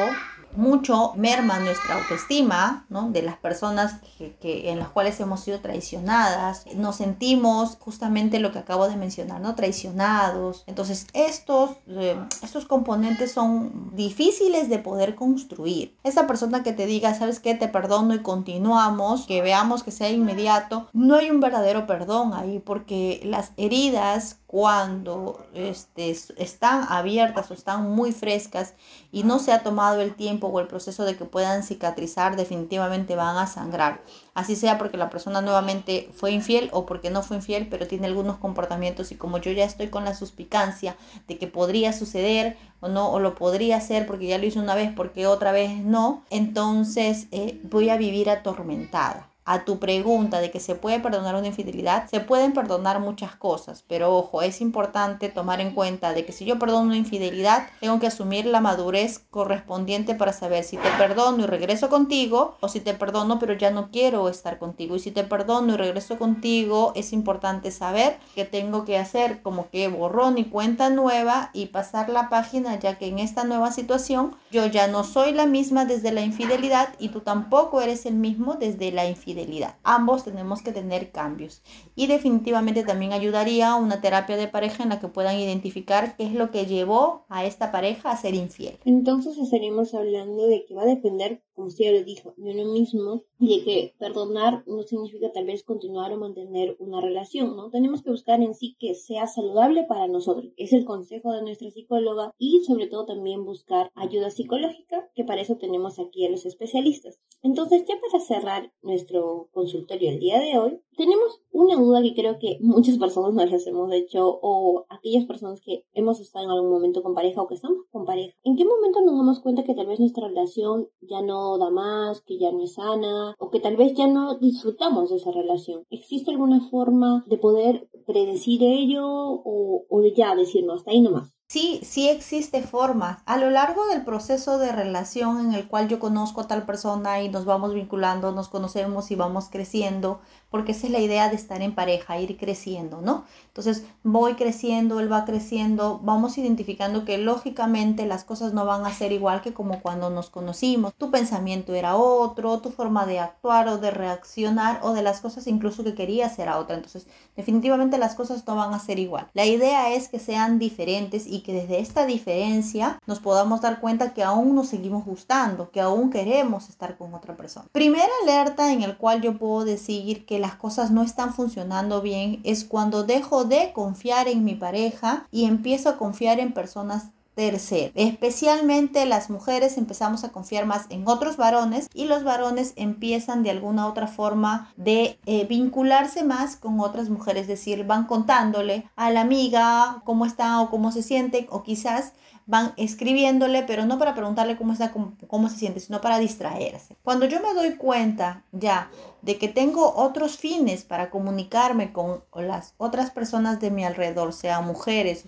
mucho 0.58 1.14
merma 1.16 1.60
nuestra 1.60 1.96
autoestima, 1.96 2.86
¿no? 2.90 3.10
De 3.12 3.22
las 3.22 3.38
personas 3.38 3.96
que, 4.18 4.72
en 4.72 4.80
las 4.80 4.90
cuales 4.90 5.20
hemos 5.20 5.42
sido 5.42 5.60
traicionadas. 5.60 6.66
Nos 6.76 6.98
sentimos 6.98 7.78
justamente 7.80 8.40
lo 8.40 8.52
que 8.52 8.60
acabo 8.60 8.88
de 8.88 8.96
mencionar, 8.96 9.42
¿no? 9.42 9.56
Traicionados. 9.56 10.64
Entonces, 10.68 11.08
estos, 11.14 11.72
eh, 11.88 12.18
estos 12.44 12.66
componentes 12.66 13.32
son 13.32 13.96
difíciles 13.96 14.70
de 14.70 14.80
poder 14.80 15.16
construir. 15.16 15.96
Esa 16.04 16.28
persona 16.28 16.64
que 16.64 16.74
te 16.74 16.86
diga, 16.86 17.14
¿sabes 17.14 17.40
qué? 17.40 17.56
Te 17.56 17.68
perdono 17.68 18.14
y 18.14 18.20
continuamos, 18.20 19.26
que 19.26 19.42
veamos 19.42 19.84
que 19.84 19.92
sea 19.92 20.10
inmediato, 20.10 20.88
no 20.94 21.16
hay 21.16 21.30
un 21.30 21.40
verdadero 21.40 21.88
perdón 21.88 22.34
ahí 22.34 22.60
porque 22.60 23.22
las 23.24 23.52
heridas 23.58 24.38
cuando 24.48 25.46
este, 25.54 26.12
están 26.38 26.86
abiertas 26.88 27.52
o 27.52 27.54
están 27.54 27.90
muy 27.94 28.14
frescas 28.14 28.74
y 29.12 29.24
no 29.24 29.40
se 29.40 29.52
ha 29.52 29.64
tomado 29.64 30.00
el 30.00 30.16
tiempo 30.16 30.45
o 30.48 30.60
el 30.60 30.68
proceso 30.68 31.06
de 31.06 31.16
que 31.16 31.26
puedan 31.26 31.64
cicatrizar, 31.64 32.36
definitivamente 32.36 33.16
van 33.16 33.38
a 33.38 33.48
sangrar. 33.48 34.02
Así 34.34 34.56
sea 34.56 34.78
porque 34.78 34.98
la 34.98 35.10
persona 35.10 35.42
nuevamente 35.42 36.10
fue 36.14 36.32
infiel 36.32 36.70
o 36.74 36.86
porque 36.86 37.10
no 37.10 37.24
fue 37.24 37.38
infiel, 37.38 37.68
pero 37.70 37.88
tiene 37.88 38.08
algunos 38.08 38.38
comportamientos 38.38 39.12
y 39.12 39.16
como 39.16 39.38
yo 39.38 39.52
ya 39.52 39.66
estoy 39.66 39.88
con 39.88 40.06
la 40.06 40.16
suspicacia 40.16 40.96
de 41.28 41.38
que 41.38 41.48
podría 41.48 41.94
suceder 41.94 42.58
o 42.80 42.88
no, 42.88 43.12
o 43.12 43.20
lo 43.20 43.36
podría 43.36 43.78
hacer 43.78 44.06
porque 44.06 44.28
ya 44.28 44.38
lo 44.38 44.46
hice 44.46 44.60
una 44.60 44.76
vez, 44.76 44.92
porque 44.96 45.28
otra 45.28 45.52
vez 45.52 45.78
no, 45.78 46.24
entonces 46.30 47.28
eh, 47.32 47.60
voy 47.64 47.90
a 47.90 47.98
vivir 47.98 48.30
atormentada 48.30 49.30
a 49.46 49.64
tu 49.64 49.78
pregunta 49.78 50.40
de 50.42 50.50
que 50.50 50.60
se 50.60 50.74
puede 50.74 51.00
perdonar 51.00 51.36
una 51.36 51.48
infidelidad, 51.48 52.10
se 52.10 52.20
pueden 52.20 52.54
perdonar 52.54 53.00
muchas 53.00 53.36
cosas, 53.36 53.86
pero 53.88 54.16
ojo, 54.16 54.42
es 54.42 54.60
importante 54.60 55.30
tomar 55.30 55.62
en 55.62 55.72
cuenta 55.72 56.14
de 56.14 56.26
que 56.26 56.32
si 56.32 56.46
yo 56.46 56.58
perdono 56.58 56.88
una 56.88 56.98
infidelidad, 56.98 57.68
tengo 57.80 58.00
que 58.00 58.08
asumir 58.08 58.48
la 58.48 58.60
madurez 58.60 59.20
correspondiente 59.30 60.16
para 60.16 60.34
saber 60.34 60.64
si 60.64 60.78
te 60.78 60.90
perdono 60.98 61.44
y 61.44 61.46
regreso 61.46 61.90
contigo 61.90 62.58
o 62.60 62.68
si 62.68 62.80
te 62.80 62.96
perdono 62.96 63.38
pero 63.38 63.54
ya 63.54 63.70
no 63.70 63.92
quiero 63.92 64.28
estar 64.30 64.58
contigo. 64.58 64.96
Y 64.96 65.00
si 65.00 65.12
te 65.12 65.24
perdono 65.24 65.74
y 65.74 65.78
regreso 65.78 66.18
contigo, 66.18 66.92
es 66.96 67.14
importante 67.14 67.70
saber 67.70 68.18
que 68.34 68.46
tengo 68.46 68.84
que 68.84 68.98
hacer 68.98 69.44
como 69.44 69.70
que 69.70 69.88
borrón 69.88 70.40
y 70.40 70.46
cuenta 70.46 70.90
nueva 70.90 71.52
y 71.54 71.68
pasar 71.68 72.10
la 72.10 72.30
página 72.30 72.80
ya 72.80 72.98
que 72.98 73.08
en 73.08 73.20
esta 73.20 73.44
nueva 73.44 73.72
situación 73.72 74.36
yo 74.50 74.66
ya 74.66 74.88
no 74.88 75.04
soy 75.04 75.34
la 75.34 75.46
misma 75.46 75.86
desde 75.86 76.12
la 76.12 76.22
infidelidad 76.22 76.90
y 76.98 77.10
tú 77.10 77.22
tampoco 77.22 77.82
eres 77.82 78.08
el 78.08 78.16
mismo 78.16 78.56
desde 78.56 78.92
la 78.92 79.06
infidelidad 79.08 79.35
Ambos 79.84 80.24
tenemos 80.24 80.62
que 80.62 80.72
tener 80.72 81.12
cambios 81.12 81.62
y 81.96 82.08
definitivamente 82.08 82.84
también 82.84 83.14
ayudaría 83.14 83.76
una 83.76 84.02
terapia 84.02 84.38
de 84.38 84.48
pareja 84.48 84.84
en 84.84 84.90
la 84.90 85.00
que 85.00 85.08
puedan 85.08 85.38
identificar 85.38 86.16
qué 86.16 86.26
es 86.26 86.34
lo 86.34 86.52
que 86.52 86.66
llevó 86.66 87.26
a 87.30 87.46
esta 87.46 87.72
pareja 87.72 88.12
a 88.12 88.18
ser 88.18 88.36
infiel. 88.36 88.78
Entonces 88.86 89.38
estaríamos 89.38 89.94
hablando 89.94 90.48
de 90.48 90.66
que 90.66 90.76
va 90.76 90.84
a 90.84 90.86
depender, 90.86 91.42
como 91.56 91.68
usted 91.68 91.98
lo 91.98 92.04
dijo, 92.04 92.34
de 92.38 92.52
uno 92.52 92.72
mismo 92.72 93.24
y 93.40 93.58
de 93.58 93.64
que 93.64 93.96
perdonar 93.98 94.64
no 94.68 94.84
significa 94.84 95.32
tal 95.32 95.46
vez 95.46 95.64
continuar 95.64 96.12
o 96.12 96.18
mantener 96.18 96.76
una 96.80 97.02
relación, 97.02 97.56
¿no? 97.56 97.70
Tenemos 97.70 98.04
que 98.04 98.12
buscar 98.12 98.42
en 98.42 98.54
sí 98.54 98.76
que 98.80 98.94
sea 98.94 99.28
saludable 99.28 99.84
para 99.84 100.08
nosotros. 100.08 100.52
Es 100.58 100.74
el 100.74 100.86
consejo 100.86 101.32
de 101.32 101.42
nuestra 101.42 101.72
psicóloga 101.72 102.34
y 102.38 102.64
sobre 102.66 102.88
todo 102.88 103.06
también 103.06 103.46
buscar 103.46 103.90
ayuda 103.96 104.30
psicológica, 104.30 105.10
que 105.16 105.24
para 105.24 105.42
eso 105.42 105.58
tenemos 105.58 106.00
aquí 106.00 106.26
a 106.26 106.30
los 106.30 106.46
especialistas. 106.46 107.20
Entonces, 107.42 107.86
ya 107.88 107.96
para 108.00 108.24
cerrar 108.24 108.74
nuestro 108.82 109.50
consultorio 109.52 110.10
el 110.10 110.20
día 110.20 110.40
de 110.40 110.58
hoy, 110.58 110.82
tenemos 110.96 111.42
una 111.52 111.76
duda 111.76 112.02
que 112.02 112.14
creo 112.14 112.40
que 112.40 112.58
muchas 112.62 112.98
personas 112.98 113.34
nos 113.34 113.52
las 113.52 113.68
hemos 113.68 113.92
hecho 113.94 114.40
o 114.42 114.86
aquellas 114.90 115.26
personas 115.26 115.62
que 115.62 115.86
hemos 115.94 116.20
estado 116.20 116.46
en 116.46 116.52
algún 116.52 116.72
momento 116.72 117.04
con 117.04 117.16
pareja 117.16 117.42
o 117.42 117.48
que 117.48 117.56
estamos 117.56 117.86
con 117.92 118.06
pareja. 118.06 118.36
¿En 118.44 118.56
qué 118.56 118.66
momento 118.66 119.02
nos 119.02 119.18
damos 119.18 119.40
cuenta 119.40 119.64
que 119.64 119.76
tal 119.76 119.88
vez 119.88 120.00
nuestra 120.00 120.28
relación 120.28 120.88
ya 121.02 121.22
no 121.22 121.58
da 121.58 121.70
más, 121.70 122.22
que 122.22 122.38
ya 122.38 122.52
no 122.52 122.64
es 122.64 122.74
sana 122.74 123.36
o 123.40 123.50
que 123.50 123.60
tal 123.60 123.78
vez 123.78 123.94
ya 123.94 124.08
no 124.08 124.36
disfrutamos 124.36 125.10
de 125.10 125.18
esa 125.18 125.32
relación? 125.32 125.84
¿Existe 125.90 126.32
alguna 126.32 126.62
forma 126.70 127.24
de 127.28 127.38
poder 127.38 127.90
predecir 128.06 128.64
ello 128.64 129.06
o, 129.08 129.86
o 129.90 130.02
de 130.02 130.14
ya 130.14 130.36
decirnos 130.36 130.78
hasta 130.78 130.92
ahí 130.92 131.02
nomás? 131.02 131.36
Sí, 131.48 131.80
sí 131.84 132.10
existe 132.10 132.64
forma. 132.64 133.22
A 133.28 133.38
lo 133.38 133.52
largo 133.52 133.86
del 133.88 134.04
proceso 134.04 134.58
de 134.58 134.72
relación 134.72 135.40
en 135.40 135.54
el 135.54 135.68
cual 135.68 135.88
yo 135.88 136.00
conozco 136.00 136.42
a 136.42 136.48
tal 136.48 136.66
persona 136.66 137.22
y 137.22 137.30
nos 137.30 137.46
vamos 137.46 137.76
vinculando, 137.76 138.32
nos 138.32 138.50
conocemos 138.50 139.12
y 139.12 139.16
vamos 139.16 139.50
creciendo, 139.52 140.22
porque 140.50 140.72
esa 140.72 140.88
es 140.88 140.94
la 140.94 141.00
idea 141.00 141.30
de 141.30 141.36
estar 141.36 141.62
en 141.62 141.76
pareja, 141.76 142.20
ir 142.20 142.38
creciendo, 142.38 143.02
¿no? 143.02 143.26
Entonces 143.48 143.84
voy 144.04 144.36
creciendo, 144.36 145.00
él 145.00 145.12
va 145.12 145.26
creciendo, 145.26 146.00
vamos 146.04 146.38
identificando 146.38 147.06
que 147.06 147.18
lógicamente 147.18 148.06
las 148.06 148.24
cosas 148.24 148.54
no 148.54 148.66
van 148.66 148.86
a 148.86 148.94
ser 148.94 149.12
igual 149.12 149.42
que 149.42 149.54
como 149.54 149.82
cuando 149.82 150.10
nos 150.10 150.30
conocimos. 150.30 150.94
Tu 150.94 151.12
pensamiento 151.12 151.74
era 151.74 151.96
otro, 151.96 152.60
tu 152.60 152.70
forma 152.70 153.06
de 153.06 153.20
actuar 153.20 153.68
o 153.68 153.78
de 153.78 153.92
reaccionar 153.92 154.80
o 154.84 154.94
de 154.94 155.02
las 155.02 155.22
cosas 155.22 155.48
incluso 155.48 155.84
que 155.84 155.96
querías 155.96 156.38
era 156.40 156.58
otra. 156.58 156.76
Entonces 156.76 157.08
definitivamente 157.36 157.98
las 157.98 158.16
cosas 158.16 158.46
no 158.46 158.56
van 158.56 158.74
a 158.74 158.80
ser 158.80 159.00
igual. 159.00 159.28
La 159.34 159.46
idea 159.46 159.94
es 159.94 160.10
que 160.10 160.20
sean 160.20 160.60
diferentes 160.60 161.28
y 161.28 161.42
que 161.42 161.54
desde 161.54 161.80
esta 161.80 162.06
diferencia 162.06 163.00
nos 163.06 163.20
podamos 163.20 163.62
dar 163.62 163.80
cuenta 163.80 164.14
que 164.14 164.24
aún 164.24 164.56
nos 164.56 164.68
seguimos 164.68 165.06
gustando, 165.06 165.72
que 165.72 165.82
aún 165.82 166.10
queremos 166.10 166.70
estar 166.70 166.98
con 166.98 167.14
otra 167.14 167.36
persona. 167.36 167.68
Primera 167.72 168.12
alerta 168.24 168.72
en 168.72 168.84
el 168.84 168.98
cual 168.98 169.22
yo 169.22 169.38
puedo 169.38 169.66
decir 169.66 170.26
que 170.26 170.35
las 170.40 170.56
cosas 170.56 170.92
no 170.92 171.04
están 171.04 171.34
funcionando 171.34 172.02
bien 172.02 172.42
es 172.44 172.64
cuando 172.64 173.04
dejo 173.04 173.46
de 173.46 173.72
confiar 173.74 174.28
en 174.28 174.44
mi 174.44 174.56
pareja 174.56 175.28
y 175.32 175.46
empiezo 175.46 175.90
a 175.90 175.98
confiar 175.98 176.40
en 176.40 176.54
personas 176.54 177.10
terceras. 177.36 177.92
Especialmente 177.96 179.06
las 179.06 179.30
mujeres 179.30 179.78
empezamos 179.78 180.24
a 180.24 180.32
confiar 180.32 180.66
más 180.66 180.86
en 180.90 181.08
otros 181.08 181.38
varones 181.38 181.90
y 181.94 182.06
los 182.06 182.24
varones 182.24 182.74
empiezan 182.78 183.44
de 183.44 183.52
alguna 183.52 183.88
otra 183.88 184.08
forma 184.08 184.74
de 184.78 185.20
eh, 185.26 185.46
vincularse 185.46 186.24
más 186.24 186.56
con 186.56 186.80
otras 186.80 187.10
mujeres, 187.10 187.44
es 187.44 187.48
decir, 187.48 187.86
van 187.86 188.06
contándole 188.06 188.90
a 188.96 189.12
la 189.12 189.22
amiga 189.22 190.02
cómo 190.06 190.26
está 190.26 190.62
o 190.62 190.70
cómo 190.70 190.92
se 190.92 191.04
siente 191.04 191.48
o 191.52 191.62
quizás 191.62 192.14
van 192.48 192.74
escribiéndole, 192.78 193.64
pero 193.64 193.86
no 193.86 193.98
para 193.98 194.14
preguntarle 194.14 194.56
cómo 194.56 194.74
está, 194.74 194.92
cómo, 194.92 195.14
cómo 195.28 195.50
se 195.50 195.58
siente, 195.58 195.80
sino 195.80 196.00
para 196.00 196.20
distraerse. 196.20 196.96
Cuando 197.04 197.26
yo 197.26 197.42
me 197.42 197.54
doy 197.54 197.76
cuenta 197.76 198.44
ya 198.52 198.90
de 199.26 199.40
que 199.40 199.48
tengo 199.48 199.96
otros 199.96 200.38
fines 200.38 200.84
para 200.84 201.10
comunicarme 201.10 201.92
con 201.92 202.24
las 202.36 202.76
otras 202.78 203.10
personas 203.10 203.60
de 203.60 203.72
mi 203.72 203.84
alrededor, 203.84 204.34
sean 204.34 204.68
mujeres 204.68 205.26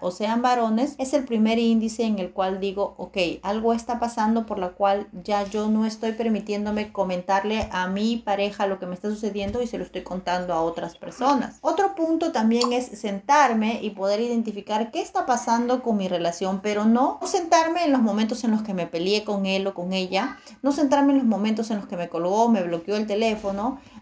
o, 0.00 0.10
sean, 0.10 0.42
varones, 0.42 0.94
es 0.96 1.12
el 1.12 1.24
primer 1.24 1.58
índice 1.58 2.04
en 2.04 2.18
el 2.18 2.32
cual 2.32 2.60
digo, 2.60 2.94
ok, 2.96 3.18
algo 3.42 3.74
está 3.74 3.98
pasando 3.98 4.46
por 4.46 4.58
la 4.58 4.70
cual 4.70 5.08
ya 5.12 5.44
yo 5.44 5.68
no 5.68 5.84
estoy 5.84 6.12
permitiéndome 6.12 6.92
comentarle 6.92 7.68
a 7.72 7.88
mi 7.88 8.16
pareja 8.16 8.66
lo 8.66 8.78
que 8.78 8.86
me 8.86 8.94
está 8.94 9.10
sucediendo 9.10 9.60
y 9.60 9.66
se 9.66 9.76
lo 9.76 9.84
estoy 9.84 10.02
contando 10.02 10.54
a 10.54 10.62
otras 10.62 10.96
personas. 10.96 11.58
Otro 11.60 11.94
punto 11.94 12.32
también 12.32 12.72
es 12.72 12.86
sentarme 12.86 13.80
y 13.82 13.90
poder 13.90 14.20
identificar 14.20 14.90
qué 14.90 15.02
está 15.02 15.26
pasando 15.26 15.82
con 15.82 15.98
mi 15.98 16.08
relación, 16.08 16.60
pero 16.62 16.86
no 16.86 17.20
sentarme 17.26 17.84
en 17.84 17.92
los 17.92 18.00
momentos 18.00 18.44
en 18.44 18.52
los 18.52 18.62
que 18.62 18.72
me 18.72 18.86
peleé 18.86 19.24
con 19.24 19.44
él 19.44 19.66
o 19.66 19.74
con 19.74 19.92
ella, 19.92 20.38
no 20.62 20.72
sentarme 20.72 21.12
en 21.12 21.18
los 21.18 21.26
momentos 21.26 21.70
en 21.70 21.76
los 21.76 21.86
que 21.86 21.98
me 21.98 22.08
colgó, 22.08 22.48
me 22.48 22.62
bloqueó 22.62 22.96
el 22.96 23.06
teléfono, 23.06 23.25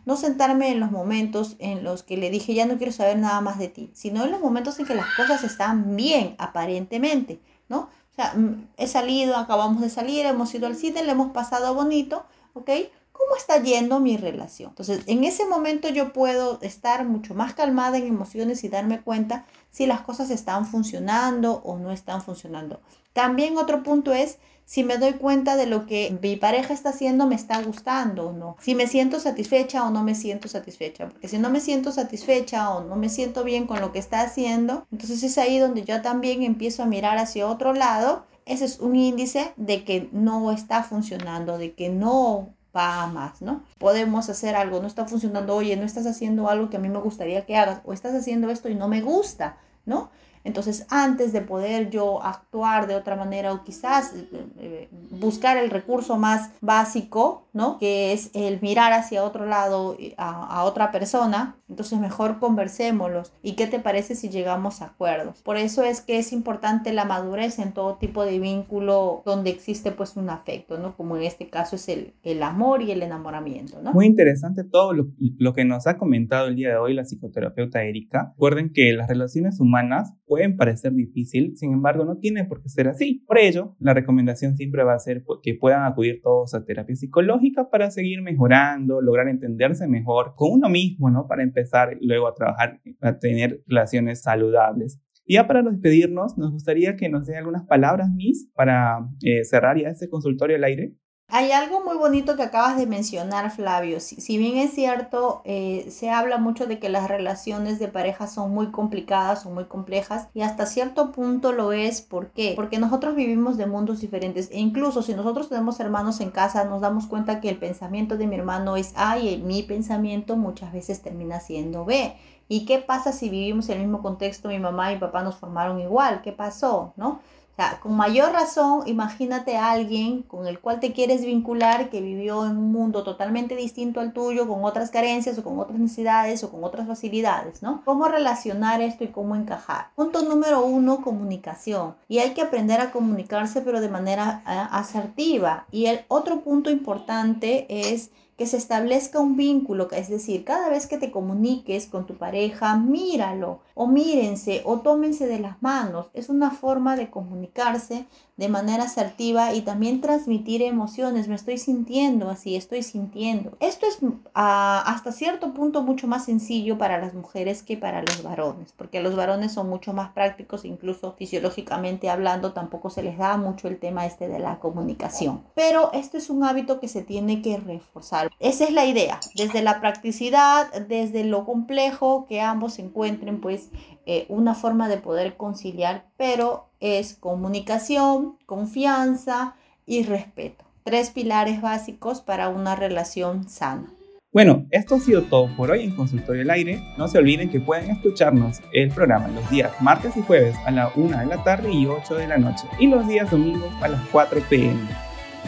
no 0.04 0.16
sentarme 0.16 0.70
en 0.70 0.80
los 0.80 0.90
momentos 0.90 1.56
en 1.58 1.82
los 1.82 2.02
que 2.02 2.16
le 2.16 2.30
dije 2.30 2.54
ya 2.54 2.66
no 2.66 2.76
quiero 2.76 2.92
saber 2.92 3.18
nada 3.18 3.40
más 3.40 3.58
de 3.58 3.68
ti, 3.68 3.90
sino 3.94 4.24
en 4.24 4.30
los 4.30 4.40
momentos 4.40 4.78
en 4.78 4.86
que 4.86 4.94
las 4.94 5.06
cosas 5.16 5.44
están 5.44 5.96
bien, 5.96 6.34
aparentemente, 6.38 7.40
¿no? 7.68 7.80
O 7.80 8.14
sea, 8.14 8.34
mm, 8.34 8.68
he 8.76 8.86
salido, 8.86 9.36
acabamos 9.36 9.80
de 9.80 9.90
salir, 9.90 10.26
hemos 10.26 10.54
ido 10.54 10.66
al 10.66 10.76
cine, 10.76 11.02
le 11.02 11.12
hemos 11.12 11.32
pasado 11.32 11.74
bonito, 11.74 12.24
¿ok? 12.52 12.70
¿Cómo 13.12 13.36
está 13.36 13.62
yendo 13.62 14.00
mi 14.00 14.16
relación? 14.16 14.70
Entonces, 14.70 15.02
en 15.06 15.24
ese 15.24 15.46
momento 15.46 15.88
yo 15.88 16.12
puedo 16.12 16.58
estar 16.62 17.04
mucho 17.04 17.34
más 17.34 17.54
calmada 17.54 17.96
en 17.96 18.06
emociones 18.06 18.62
y 18.64 18.68
darme 18.68 19.00
cuenta 19.00 19.46
si 19.70 19.86
las 19.86 20.02
cosas 20.02 20.30
están 20.30 20.66
funcionando 20.66 21.62
o 21.64 21.78
no 21.78 21.90
están 21.90 22.22
funcionando. 22.22 22.80
También 23.12 23.56
otro 23.56 23.82
punto 23.82 24.12
es 24.12 24.38
si 24.64 24.84
me 24.84 24.98
doy 24.98 25.14
cuenta 25.14 25.56
de 25.56 25.66
lo 25.66 25.86
que 25.86 26.16
mi 26.22 26.36
pareja 26.36 26.72
está 26.72 26.90
haciendo 26.90 27.26
me 27.26 27.34
está 27.34 27.62
gustando 27.62 28.28
o 28.28 28.32
no, 28.32 28.56
si 28.60 28.74
me 28.74 28.86
siento 28.86 29.20
satisfecha 29.20 29.86
o 29.86 29.90
no 29.90 30.02
me 30.02 30.14
siento 30.14 30.48
satisfecha, 30.48 31.08
porque 31.08 31.28
si 31.28 31.38
no 31.38 31.50
me 31.50 31.60
siento 31.60 31.92
satisfecha 31.92 32.70
o 32.70 32.82
no 32.84 32.96
me 32.96 33.08
siento 33.08 33.44
bien 33.44 33.66
con 33.66 33.80
lo 33.80 33.92
que 33.92 33.98
está 33.98 34.22
haciendo, 34.22 34.86
entonces 34.90 35.22
es 35.22 35.38
ahí 35.38 35.58
donde 35.58 35.84
yo 35.84 36.02
también 36.02 36.42
empiezo 36.42 36.82
a 36.82 36.86
mirar 36.86 37.18
hacia 37.18 37.46
otro 37.46 37.72
lado. 37.72 38.26
Ese 38.46 38.66
es 38.66 38.78
un 38.80 38.94
índice 38.94 39.52
de 39.56 39.84
que 39.84 40.10
no 40.12 40.52
está 40.52 40.82
funcionando, 40.82 41.56
de 41.56 41.72
que 41.72 41.88
no 41.88 42.50
va 42.76 43.06
más, 43.06 43.40
¿no? 43.40 43.62
Podemos 43.78 44.28
hacer 44.28 44.56
algo, 44.56 44.80
no 44.80 44.86
está 44.86 45.06
funcionando, 45.06 45.54
oye, 45.54 45.76
no 45.76 45.84
estás 45.84 46.06
haciendo 46.06 46.48
algo 46.48 46.68
que 46.70 46.76
a 46.76 46.80
mí 46.80 46.88
me 46.88 46.98
gustaría 46.98 47.46
que 47.46 47.56
hagas, 47.56 47.80
o 47.84 47.92
estás 47.92 48.14
haciendo 48.14 48.50
esto 48.50 48.68
y 48.68 48.74
no 48.74 48.88
me 48.88 49.00
gusta, 49.00 49.56
¿no? 49.86 50.10
Entonces, 50.44 50.86
antes 50.90 51.32
de 51.32 51.40
poder 51.40 51.90
yo 51.90 52.22
actuar 52.22 52.86
de 52.86 52.94
otra 52.94 53.16
manera 53.16 53.52
o 53.52 53.64
quizás 53.64 54.14
eh, 54.14 54.46
eh, 54.58 54.88
buscar 55.10 55.56
el 55.56 55.70
recurso 55.70 56.18
más 56.18 56.50
básico, 56.60 57.48
¿no? 57.52 57.78
Que 57.78 58.12
es 58.12 58.30
el 58.34 58.60
mirar 58.60 58.92
hacia 58.92 59.24
otro 59.24 59.46
lado, 59.46 59.96
a, 60.16 60.58
a 60.58 60.64
otra 60.64 60.92
persona, 60.92 61.56
entonces 61.68 61.98
mejor 61.98 62.38
conversémoslos. 62.38 63.32
¿Y 63.42 63.52
qué 63.52 63.66
te 63.66 63.80
parece 63.80 64.14
si 64.14 64.28
llegamos 64.28 64.82
a 64.82 64.86
acuerdos? 64.86 65.40
Por 65.42 65.56
eso 65.56 65.82
es 65.82 66.00
que 66.00 66.18
es 66.18 66.32
importante 66.32 66.92
la 66.92 67.04
madurez 67.04 67.58
en 67.58 67.72
todo 67.72 67.96
tipo 67.96 68.24
de 68.24 68.38
vínculo 68.38 69.22
donde 69.24 69.50
existe 69.50 69.92
pues 69.92 70.16
un 70.16 70.30
afecto, 70.30 70.78
¿no? 70.78 70.96
Como 70.96 71.16
en 71.16 71.22
este 71.22 71.48
caso 71.48 71.76
es 71.76 71.88
el, 71.88 72.14
el 72.22 72.42
amor 72.42 72.82
y 72.82 72.90
el 72.90 73.02
enamoramiento, 73.02 73.80
¿no? 73.82 73.92
Muy 73.92 74.06
interesante 74.06 74.64
todo 74.64 74.92
lo, 74.92 75.06
lo 75.38 75.54
que 75.54 75.64
nos 75.64 75.86
ha 75.86 75.96
comentado 75.96 76.48
el 76.48 76.56
día 76.56 76.68
de 76.68 76.76
hoy 76.76 76.94
la 76.94 77.04
psicoterapeuta 77.04 77.82
Erika. 77.82 78.32
Recuerden 78.32 78.72
que 78.72 78.92
las 78.92 79.08
relaciones 79.08 79.60
humanas 79.60 80.12
pueden 80.34 80.56
parecer 80.56 80.92
difícil, 80.92 81.56
sin 81.56 81.72
embargo 81.72 82.04
no 82.04 82.18
tiene 82.18 82.44
por 82.44 82.60
qué 82.60 82.68
ser 82.68 82.88
así. 82.88 83.22
Por 83.24 83.38
ello, 83.38 83.76
la 83.78 83.94
recomendación 83.94 84.56
siempre 84.56 84.82
va 84.82 84.94
a 84.94 84.98
ser 84.98 85.24
que 85.44 85.54
puedan 85.54 85.84
acudir 85.84 86.22
todos 86.24 86.54
a 86.54 86.64
terapia 86.64 86.96
psicológica 86.96 87.70
para 87.70 87.92
seguir 87.92 88.20
mejorando, 88.20 89.00
lograr 89.00 89.28
entenderse 89.28 89.86
mejor 89.86 90.34
con 90.34 90.54
uno 90.54 90.68
mismo, 90.68 91.08
¿no? 91.08 91.28
Para 91.28 91.44
empezar 91.44 91.96
luego 92.00 92.26
a 92.26 92.34
trabajar, 92.34 92.80
a 93.00 93.16
tener 93.20 93.62
relaciones 93.68 94.22
saludables. 94.22 95.00
Y 95.24 95.34
ya 95.34 95.46
para 95.46 95.62
despedirnos, 95.62 96.36
nos 96.36 96.50
gustaría 96.50 96.96
que 96.96 97.08
nos 97.08 97.26
dé 97.26 97.36
algunas 97.36 97.64
palabras, 97.64 98.10
Miss, 98.12 98.50
para 98.56 99.08
eh, 99.22 99.44
cerrar 99.44 99.80
ya 99.80 99.90
este 99.90 100.08
consultorio 100.08 100.56
al 100.56 100.64
aire. 100.64 100.96
Hay 101.28 101.50
algo 101.50 101.82
muy 101.82 101.96
bonito 101.96 102.36
que 102.36 102.42
acabas 102.42 102.76
de 102.76 102.86
mencionar, 102.86 103.50
Flavio. 103.50 103.98
Si, 103.98 104.38
bien 104.38 104.56
es 104.56 104.72
cierto, 104.72 105.42
eh, 105.44 105.88
se 105.90 106.10
habla 106.10 106.38
mucho 106.38 106.66
de 106.66 106.78
que 106.78 106.88
las 106.88 107.08
relaciones 107.08 107.78
de 107.80 107.88
pareja 107.88 108.28
son 108.28 108.52
muy 108.52 108.70
complicadas, 108.70 109.42
son 109.42 109.54
muy 109.54 109.64
complejas, 109.64 110.28
y 110.32 110.42
hasta 110.42 110.66
cierto 110.66 111.10
punto 111.12 111.52
lo 111.52 111.72
es. 111.72 112.02
¿Por 112.02 112.30
qué? 112.30 112.52
Porque 112.54 112.78
nosotros 112.78 113.16
vivimos 113.16 113.56
de 113.56 113.66
mundos 113.66 114.00
diferentes. 114.00 114.48
E 114.52 114.60
incluso 114.60 115.02
si 115.02 115.14
nosotros 115.14 115.48
tenemos 115.48 115.80
hermanos 115.80 116.20
en 116.20 116.30
casa, 116.30 116.64
nos 116.64 116.82
damos 116.82 117.06
cuenta 117.06 117.40
que 117.40 117.48
el 117.48 117.58
pensamiento 117.58 118.16
de 118.16 118.26
mi 118.28 118.36
hermano 118.36 118.76
es 118.76 118.92
A 118.94 119.18
y 119.18 119.38
mi 119.38 119.62
pensamiento 119.64 120.36
muchas 120.36 120.72
veces 120.72 121.02
termina 121.02 121.40
siendo 121.40 121.84
B. 121.84 122.14
¿Y 122.48 122.66
qué 122.66 122.78
pasa 122.78 123.12
si 123.12 123.28
vivimos 123.30 123.68
en 123.70 123.78
el 123.78 123.84
mismo 123.84 124.02
contexto? 124.02 124.48
Mi 124.50 124.58
mamá 124.60 124.92
y 124.92 124.94
mi 124.96 125.00
papá 125.00 125.22
nos 125.22 125.36
formaron 125.36 125.80
igual. 125.80 126.20
¿Qué 126.22 126.30
pasó? 126.32 126.92
¿No? 126.96 127.20
O 127.54 127.56
sea, 127.56 127.78
con 127.78 127.96
mayor 127.96 128.32
razón, 128.32 128.82
imagínate 128.86 129.56
a 129.56 129.70
alguien 129.70 130.22
con 130.22 130.48
el 130.48 130.58
cual 130.58 130.80
te 130.80 130.92
quieres 130.92 131.24
vincular 131.24 131.88
que 131.88 132.00
vivió 132.00 132.46
en 132.46 132.56
un 132.56 132.72
mundo 132.72 133.04
totalmente 133.04 133.54
distinto 133.54 134.00
al 134.00 134.12
tuyo, 134.12 134.48
con 134.48 134.64
otras 134.64 134.90
carencias 134.90 135.38
o 135.38 135.44
con 135.44 135.60
otras 135.60 135.78
necesidades 135.78 136.42
o 136.42 136.50
con 136.50 136.64
otras 136.64 136.88
facilidades, 136.88 137.62
¿no? 137.62 137.82
¿Cómo 137.84 138.08
relacionar 138.08 138.82
esto 138.82 139.04
y 139.04 139.08
cómo 139.08 139.36
encajar? 139.36 139.90
Punto 139.94 140.22
número 140.22 140.64
uno, 140.64 141.00
comunicación. 141.00 141.94
Y 142.08 142.18
hay 142.18 142.34
que 142.34 142.42
aprender 142.42 142.80
a 142.80 142.90
comunicarse 142.90 143.60
pero 143.60 143.80
de 143.80 143.88
manera 143.88 144.42
eh, 144.48 144.68
asertiva. 144.72 145.66
Y 145.70 145.86
el 145.86 146.00
otro 146.08 146.40
punto 146.40 146.72
importante 146.72 147.66
es 147.68 148.10
que 148.36 148.46
se 148.46 148.56
establezca 148.56 149.20
un 149.20 149.36
vínculo, 149.36 149.88
es 149.92 150.08
decir, 150.08 150.44
cada 150.44 150.68
vez 150.68 150.86
que 150.86 150.98
te 150.98 151.10
comuniques 151.10 151.86
con 151.86 152.06
tu 152.06 152.14
pareja, 152.14 152.76
míralo 152.76 153.60
o 153.74 153.86
mírense 153.86 154.62
o 154.64 154.80
tómense 154.80 155.26
de 155.26 155.38
las 155.38 155.62
manos. 155.62 156.06
Es 156.14 156.28
una 156.28 156.50
forma 156.50 156.96
de 156.96 157.10
comunicarse 157.10 158.06
de 158.36 158.48
manera 158.48 158.84
asertiva 158.84 159.54
y 159.54 159.60
también 159.60 160.00
transmitir 160.00 160.62
emociones. 160.62 161.28
Me 161.28 161.36
estoy 161.36 161.58
sintiendo 161.58 162.30
así, 162.30 162.56
estoy 162.56 162.82
sintiendo. 162.82 163.56
Esto 163.60 163.86
es 163.86 163.98
ah, 164.34 164.82
hasta 164.86 165.12
cierto 165.12 165.54
punto 165.54 165.82
mucho 165.82 166.08
más 166.08 166.24
sencillo 166.24 166.78
para 166.78 166.98
las 166.98 167.14
mujeres 167.14 167.62
que 167.62 167.76
para 167.76 168.02
los 168.02 168.22
varones, 168.22 168.72
porque 168.76 169.00
los 169.00 169.14
varones 169.14 169.52
son 169.52 169.68
mucho 169.68 169.92
más 169.92 170.10
prácticos, 170.12 170.64
incluso 170.64 171.12
fisiológicamente 171.12 172.10
hablando, 172.10 172.52
tampoco 172.52 172.90
se 172.90 173.02
les 173.02 173.18
da 173.18 173.36
mucho 173.36 173.68
el 173.68 173.78
tema 173.78 174.06
este 174.06 174.28
de 174.28 174.38
la 174.38 174.58
comunicación. 174.58 175.42
Pero 175.54 175.92
esto 175.92 176.16
es 176.16 176.30
un 176.30 176.44
hábito 176.44 176.80
que 176.80 176.88
se 176.88 177.02
tiene 177.02 177.42
que 177.42 177.56
reforzar. 177.58 178.23
Esa 178.40 178.64
es 178.64 178.72
la 178.72 178.84
idea, 178.84 179.20
desde 179.34 179.62
la 179.62 179.80
practicidad, 179.80 180.72
desde 180.88 181.24
lo 181.24 181.44
complejo, 181.44 182.26
que 182.28 182.40
ambos 182.40 182.78
encuentren 182.78 183.40
pues 183.40 183.70
eh, 184.06 184.26
una 184.28 184.54
forma 184.54 184.88
de 184.88 184.98
poder 184.98 185.36
conciliar, 185.36 186.06
pero 186.16 186.66
es 186.80 187.14
comunicación, 187.14 188.36
confianza 188.46 189.54
y 189.86 190.02
respeto. 190.02 190.64
Tres 190.82 191.10
pilares 191.10 191.62
básicos 191.62 192.20
para 192.20 192.48
una 192.48 192.76
relación 192.76 193.48
sana. 193.48 193.90
Bueno, 194.34 194.66
esto 194.72 194.96
ha 194.96 194.98
sido 194.98 195.22
todo 195.22 195.48
por 195.56 195.70
hoy 195.70 195.84
en 195.84 195.94
Consultorio 195.94 196.40
del 196.40 196.50
Aire. 196.50 196.82
No 196.98 197.06
se 197.06 197.18
olviden 197.18 197.50
que 197.50 197.60
pueden 197.60 197.88
escucharnos 197.92 198.60
el 198.72 198.90
programa 198.90 199.28
los 199.28 199.48
días 199.48 199.70
martes 199.80 200.16
y 200.16 200.22
jueves 200.22 200.56
a 200.66 200.72
la 200.72 200.90
1 200.96 201.18
de 201.18 201.26
la 201.26 201.44
tarde 201.44 201.70
y 201.72 201.86
8 201.86 202.16
de 202.16 202.26
la 202.26 202.36
noche 202.36 202.66
y 202.80 202.88
los 202.88 203.06
días 203.06 203.30
domingos 203.30 203.72
a 203.80 203.86
las 203.86 204.00
4 204.10 204.40
pm. 204.50 205.03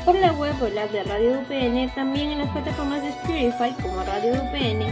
Por 0.07 0.14
la 0.14 0.33
web 0.35 0.55
o 0.62 0.69
la 0.69 0.87
de 0.87 1.03
Radio 1.03 1.40
UPN, 1.40 1.92
también 1.92 2.31
en 2.31 2.38
las 2.38 2.51
plataformas 2.51 3.03
de 3.03 3.09
Spotify 3.09 3.75
como 3.83 4.05
Radio 4.05 4.35
UPN. 4.35 4.87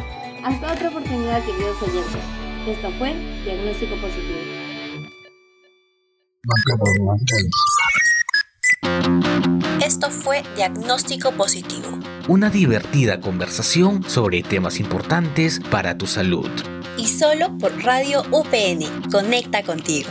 Hasta 0.44 0.72
otra 0.72 0.88
oportunidad, 0.88 1.40
queridos 1.44 1.80
oyentes. 1.82 2.20
Esto 2.66 2.90
fue 2.98 3.14
Diagnóstico 3.44 3.94
Positivo. 4.00 4.40
Esto 9.80 10.10
fue 10.10 10.42
Diagnóstico 10.56 11.30
Positivo. 11.30 11.96
Una 12.26 12.50
divertida 12.50 13.20
conversación 13.20 14.02
sobre 14.02 14.42
temas 14.42 14.80
importantes 14.80 15.60
para 15.70 15.96
tu 15.96 16.08
salud. 16.08 16.50
Y 16.98 17.06
solo 17.06 17.56
por 17.58 17.84
Radio 17.84 18.24
UPN. 18.32 19.12
Conecta 19.12 19.62
contigo. 19.62 20.10